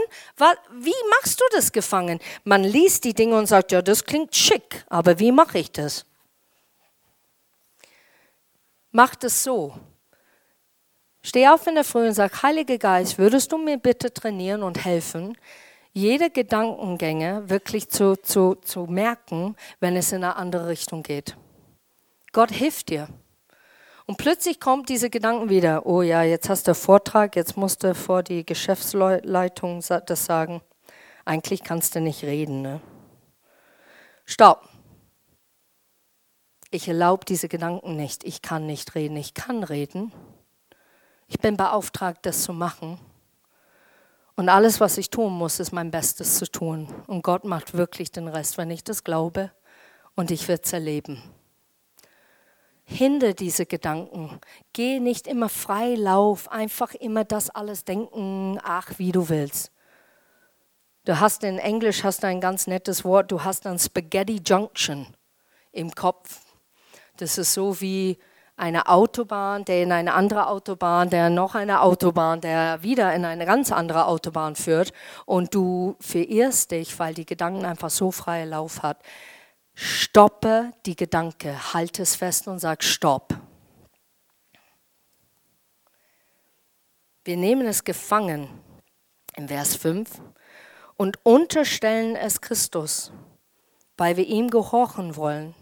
Wie 0.79 0.93
machst 1.11 1.41
du 1.41 1.45
das 1.53 1.73
gefangen? 1.73 2.21
Man 2.45 2.63
liest 2.63 3.05
die 3.05 3.15
Dinge 3.15 3.39
und 3.39 3.47
sagt, 3.47 3.73
ja, 3.73 3.81
das 3.81 4.05
klingt 4.05 4.37
schick, 4.37 4.85
aber 4.91 5.19
wie 5.19 5.33
mache 5.33 5.59
ich 5.59 5.73
das? 5.73 6.05
Mach 8.91 9.15
es 9.23 9.43
so. 9.43 9.75
Steh 11.23 11.49
auf 11.49 11.67
in 11.67 11.77
der 11.77 11.85
Früh 11.85 12.07
und 12.07 12.15
sag, 12.15 12.43
Heiliger 12.43 12.77
Geist, 12.77 13.17
würdest 13.17 13.53
du 13.53 13.57
mir 13.57 13.79
bitte 13.79 14.13
trainieren 14.13 14.63
und 14.63 14.85
helfen, 14.85 15.39
jede 15.95 16.31
Gedankengänge 16.31 17.49
wirklich 17.49 17.89
zu, 17.89 18.17
zu, 18.17 18.57
zu 18.57 18.87
merken, 18.87 19.57
wenn 19.81 19.97
es 19.97 20.13
in 20.13 20.25
eine 20.25 20.37
andere 20.37 20.69
Richtung 20.69 21.03
geht. 21.03 21.37
Gott 22.33 22.51
hilft 22.51 22.91
dir. 22.91 23.09
Und 24.07 24.19
plötzlich 24.19 24.59
kommt 24.59 24.89
diese 24.89 25.11
Gedanken 25.11 25.49
wieder, 25.49 25.87
oh 25.87 26.03
ja, 26.03 26.23
jetzt 26.23 26.49
hast 26.49 26.67
du 26.67 26.75
Vortrag, 26.75 27.37
jetzt 27.37 27.57
musst 27.57 27.85
du 27.85 27.95
vor 27.95 28.23
die 28.23 28.45
Geschäftsleitung 28.45 29.83
das 30.07 30.25
sagen. 30.25 30.61
Eigentlich 31.25 31.63
kannst 31.63 31.95
du 31.95 32.01
nicht 32.01 32.25
reden. 32.25 32.63
Ne? 32.63 32.81
Stopp. 34.25 34.69
Ich 36.71 36.89
erlaube 36.89 37.25
diese 37.25 37.49
Gedanken 37.49 37.97
nicht. 37.97 38.25
Ich 38.25 38.43
kann 38.43 38.67
nicht 38.67 38.95
reden. 38.95 39.17
Ich 39.17 39.35
kann 39.35 39.63
reden. 39.63 40.13
Ich 41.29 41.39
bin 41.39 41.57
beauftragt, 41.57 42.27
das 42.27 42.43
zu 42.43 42.53
machen. 42.53 42.99
Und 44.35 44.49
alles, 44.49 44.81
was 44.81 44.99
ich 44.99 45.11
tun 45.11 45.33
muss, 45.33 45.61
ist 45.61 45.73
mein 45.73 45.91
Bestes 45.91 46.39
zu 46.39 46.51
tun. 46.51 46.89
Und 47.07 47.23
Gott 47.23 47.45
macht 47.45 47.75
wirklich 47.75 48.11
den 48.11 48.27
Rest, 48.27 48.59
wenn 48.59 48.71
ich 48.71 48.83
das 48.83 49.05
glaube. 49.05 49.53
Und 50.15 50.31
ich 50.31 50.49
werde 50.49 50.63
es 50.65 50.73
erleben. 50.73 51.23
Hinder 52.85 53.33
diese 53.33 53.67
Gedanken. 53.67 54.41
Geh 54.73 55.01
nicht 55.01 55.27
immer 55.27 55.49
frei 55.49 55.95
Lauf, 55.95 56.51
einfach 56.51 56.95
immer 56.95 57.25
das 57.25 57.51
alles 57.51 57.85
denken, 57.85 58.59
ach, 58.63 58.93
wie 58.99 59.13
du 59.13 59.29
willst. 59.29 59.71
Du 61.05 61.19
hast 61.19 61.43
in 61.43 61.59
Englisch 61.59 62.05
hast 62.05 62.25
ein 62.25 62.41
ganz 62.41 62.67
nettes 62.67 63.05
Wort, 63.05 63.33
du 63.33 63.43
hast 63.43 63.67
ein 63.67 63.79
Spaghetti 63.79 64.41
Junction 64.45 65.07
im 65.73 65.91
Kopf. 65.93 66.41
Das 67.17 67.39
ist 67.39 67.55
so 67.55 67.81
wie 67.81 68.19
eine 68.57 68.87
Autobahn, 68.87 69.65
der 69.65 69.83
in 69.83 69.91
eine 69.91 70.15
andere 70.15 70.47
Autobahn, 70.47 71.11
der 71.11 71.31
noch 71.31 71.57
eine 71.57 71.81
Autobahn, 71.81 72.41
der 72.41 72.83
wieder 72.83 73.13
in 73.15 73.25
eine 73.25 73.47
ganz 73.47 73.73
andere 73.73 74.07
Autobahn 74.07 74.55
führt 74.55 74.93
und 75.27 75.55
du 75.55 75.97
verirrst 75.99 76.71
dich, 76.71 76.99
weil 76.99 77.15
die 77.15 77.27
Gedanken 77.27 77.65
einfach 77.65 77.91
so 77.91 78.13
freien 78.13 78.51
Lauf 78.51 78.83
hat. 78.83 78.99
Stoppe 79.75 80.73
die 80.87 80.97
Gedanke, 80.97 81.73
halte 81.75 82.03
es 82.03 82.15
fest 82.15 82.49
und 82.49 82.59
sag 82.59 82.85
Stopp. 82.85 83.35
Wir 87.25 87.37
nehmen 87.37 87.67
es 87.67 87.85
gefangen 87.85 88.49
im 89.37 89.49
Vers 89.49 89.77
5 89.77 90.11
und 90.97 91.25
unterstellen 91.25 92.17
es 92.17 92.41
Christus, 92.41 93.13
weil 93.97 94.17
wir 94.17 94.27
ihm 94.27 94.51
gehorchen 94.51 95.17
wollen. 95.17 95.55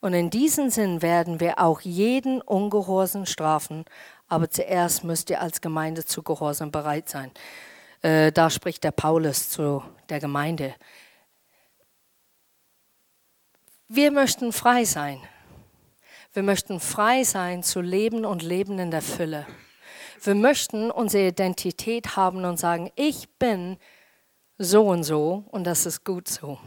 Und 0.00 0.12
in 0.12 0.28
diesem 0.28 0.68
Sinn 0.68 1.00
werden 1.00 1.40
wir 1.40 1.58
auch 1.58 1.80
jeden 1.80 2.42
Ungehorsam 2.42 3.24
strafen, 3.24 3.86
aber 4.28 4.50
zuerst 4.50 5.02
müsst 5.02 5.30
ihr 5.30 5.40
als 5.40 5.62
Gemeinde 5.62 6.04
zu 6.04 6.22
Gehorsam 6.22 6.70
bereit 6.70 7.08
sein. 7.08 7.30
Äh, 8.02 8.30
da 8.30 8.50
spricht 8.50 8.84
der 8.84 8.90
Paulus 8.90 9.48
zu 9.48 9.82
der 10.10 10.20
Gemeinde. 10.20 10.74
Wir 13.88 14.10
möchten 14.10 14.52
frei 14.52 14.84
sein. 14.84 15.20
Wir 16.32 16.42
möchten 16.42 16.80
frei 16.80 17.22
sein 17.22 17.62
zu 17.62 17.82
leben 17.82 18.24
und 18.24 18.42
leben 18.42 18.78
in 18.78 18.90
der 18.90 19.02
Fülle. 19.02 19.46
Wir 20.22 20.34
möchten 20.34 20.90
unsere 20.90 21.28
Identität 21.28 22.16
haben 22.16 22.46
und 22.46 22.58
sagen, 22.58 22.90
ich 22.96 23.28
bin 23.38 23.76
so 24.56 24.86
und 24.86 25.04
so 25.04 25.44
und 25.50 25.64
das 25.64 25.84
ist 25.84 26.02
gut 26.02 26.28
so. 26.28 26.58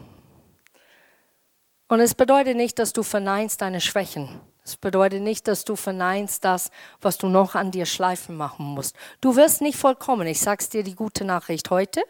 Und 1.88 2.00
es 2.00 2.14
bedeutet 2.14 2.56
nicht, 2.56 2.78
dass 2.78 2.92
du 2.92 3.02
verneinst 3.02 3.62
deine 3.62 3.80
Schwächen. 3.80 4.40
Es 4.64 4.76
bedeutet 4.76 5.22
nicht, 5.22 5.48
dass 5.48 5.64
du 5.64 5.74
verneinst 5.74 6.44
das, 6.44 6.70
was 7.00 7.18
du 7.18 7.28
noch 7.28 7.56
an 7.56 7.72
dir 7.72 7.86
schleifen 7.86 8.36
machen 8.36 8.64
musst. 8.64 8.94
Du 9.20 9.34
wirst 9.34 9.60
nicht 9.60 9.76
vollkommen. 9.76 10.28
Ich 10.28 10.38
sag's 10.38 10.68
dir 10.68 10.84
die 10.84 10.94
gute 10.94 11.24
Nachricht 11.24 11.70
heute. 11.70 12.00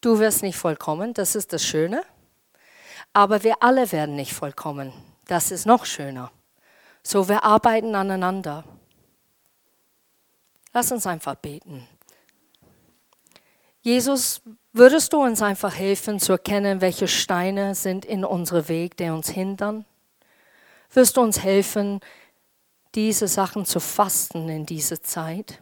Du 0.00 0.18
wirst 0.18 0.42
nicht 0.42 0.56
vollkommen. 0.56 1.12
Das 1.12 1.34
ist 1.34 1.52
das 1.52 1.62
Schöne. 1.62 2.02
Aber 3.12 3.42
wir 3.42 3.62
alle 3.62 3.90
werden 3.92 4.16
nicht 4.16 4.32
vollkommen. 4.32 4.92
Das 5.26 5.50
ist 5.50 5.66
noch 5.66 5.84
schöner. 5.84 6.30
So, 7.02 7.28
wir 7.28 7.44
arbeiten 7.44 7.94
aneinander. 7.94 8.64
Lass 10.72 10.92
uns 10.92 11.06
einfach 11.06 11.34
beten. 11.34 11.86
Jesus, 13.82 14.42
würdest 14.72 15.12
du 15.12 15.22
uns 15.22 15.40
einfach 15.42 15.74
helfen 15.74 16.20
zu 16.20 16.32
erkennen, 16.32 16.80
welche 16.80 17.08
Steine 17.08 17.74
sind 17.74 18.04
in 18.04 18.24
unserem 18.24 18.68
Weg, 18.68 18.96
die 18.96 19.08
uns 19.08 19.30
hindern? 19.30 19.84
Wirst 20.92 21.16
du 21.16 21.22
uns 21.22 21.42
helfen, 21.42 22.00
diese 22.94 23.26
Sachen 23.26 23.64
zu 23.64 23.80
fasten 23.80 24.48
in 24.48 24.66
dieser 24.66 25.02
Zeit? 25.02 25.60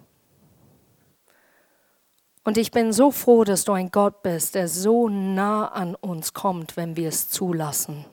Und 2.44 2.56
ich 2.56 2.70
bin 2.70 2.92
so 2.92 3.10
froh, 3.10 3.44
dass 3.44 3.64
du 3.64 3.72
ein 3.72 3.90
Gott 3.90 4.22
bist, 4.22 4.54
der 4.54 4.68
so 4.68 5.08
nah 5.08 5.66
an 5.68 5.94
uns 5.94 6.32
kommt, 6.32 6.76
wenn 6.76 6.96
wir 6.96 7.08
es 7.08 7.28
zulassen. 7.28 8.04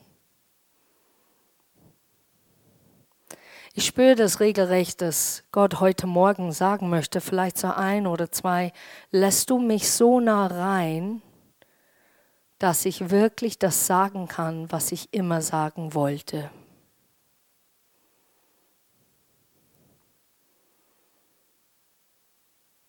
Ich 3.78 3.84
spüre 3.84 4.14
das 4.14 4.40
regelrecht, 4.40 5.02
dass 5.02 5.42
Gott 5.52 5.80
heute 5.80 6.06
Morgen 6.06 6.50
sagen 6.50 6.88
möchte, 6.88 7.20
vielleicht 7.20 7.58
so 7.58 7.68
ein 7.68 8.06
oder 8.06 8.32
zwei, 8.32 8.72
lässt 9.10 9.50
du 9.50 9.58
mich 9.58 9.90
so 9.90 10.18
nah 10.18 10.46
rein, 10.46 11.20
dass 12.58 12.86
ich 12.86 13.10
wirklich 13.10 13.58
das 13.58 13.86
sagen 13.86 14.28
kann, 14.28 14.72
was 14.72 14.92
ich 14.92 15.12
immer 15.12 15.42
sagen 15.42 15.92
wollte. 15.92 16.50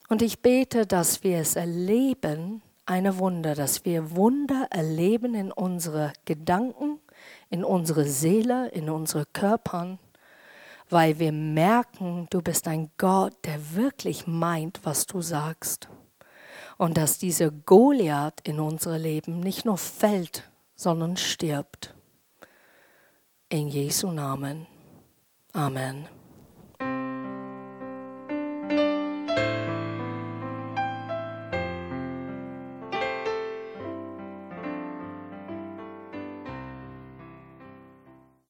Und 0.07 0.21
ich 0.21 0.41
bete, 0.41 0.85
dass 0.85 1.23
wir 1.23 1.39
es 1.39 1.55
erleben, 1.55 2.61
eine 2.85 3.17
Wunder, 3.17 3.55
dass 3.55 3.83
wir 3.83 4.15
Wunder 4.15 4.67
erleben 4.69 5.35
in 5.35 5.51
unsere 5.51 6.13
Gedanken, 6.25 6.99
in 7.49 7.63
unsere 7.63 8.05
Seele, 8.05 8.69
in 8.69 8.89
unsere 8.89 9.25
Körpern 9.25 9.99
weil 10.89 11.19
wir 11.19 11.31
merken, 11.31 12.27
du 12.29 12.41
bist 12.41 12.67
ein 12.67 12.91
Gott, 12.97 13.33
der 13.45 13.75
wirklich 13.75 14.27
meint, 14.27 14.79
was 14.83 15.05
du 15.05 15.21
sagst. 15.21 15.89
Und 16.77 16.97
dass 16.97 17.17
dieser 17.17 17.51
Goliath 17.51 18.39
in 18.43 18.59
unserem 18.59 19.01
Leben 19.01 19.39
nicht 19.39 19.65
nur 19.65 19.77
fällt, 19.77 20.49
sondern 20.75 21.17
stirbt. 21.17 21.95
In 23.49 23.67
Jesu 23.67 24.11
Namen. 24.11 24.67
Amen. 25.53 26.07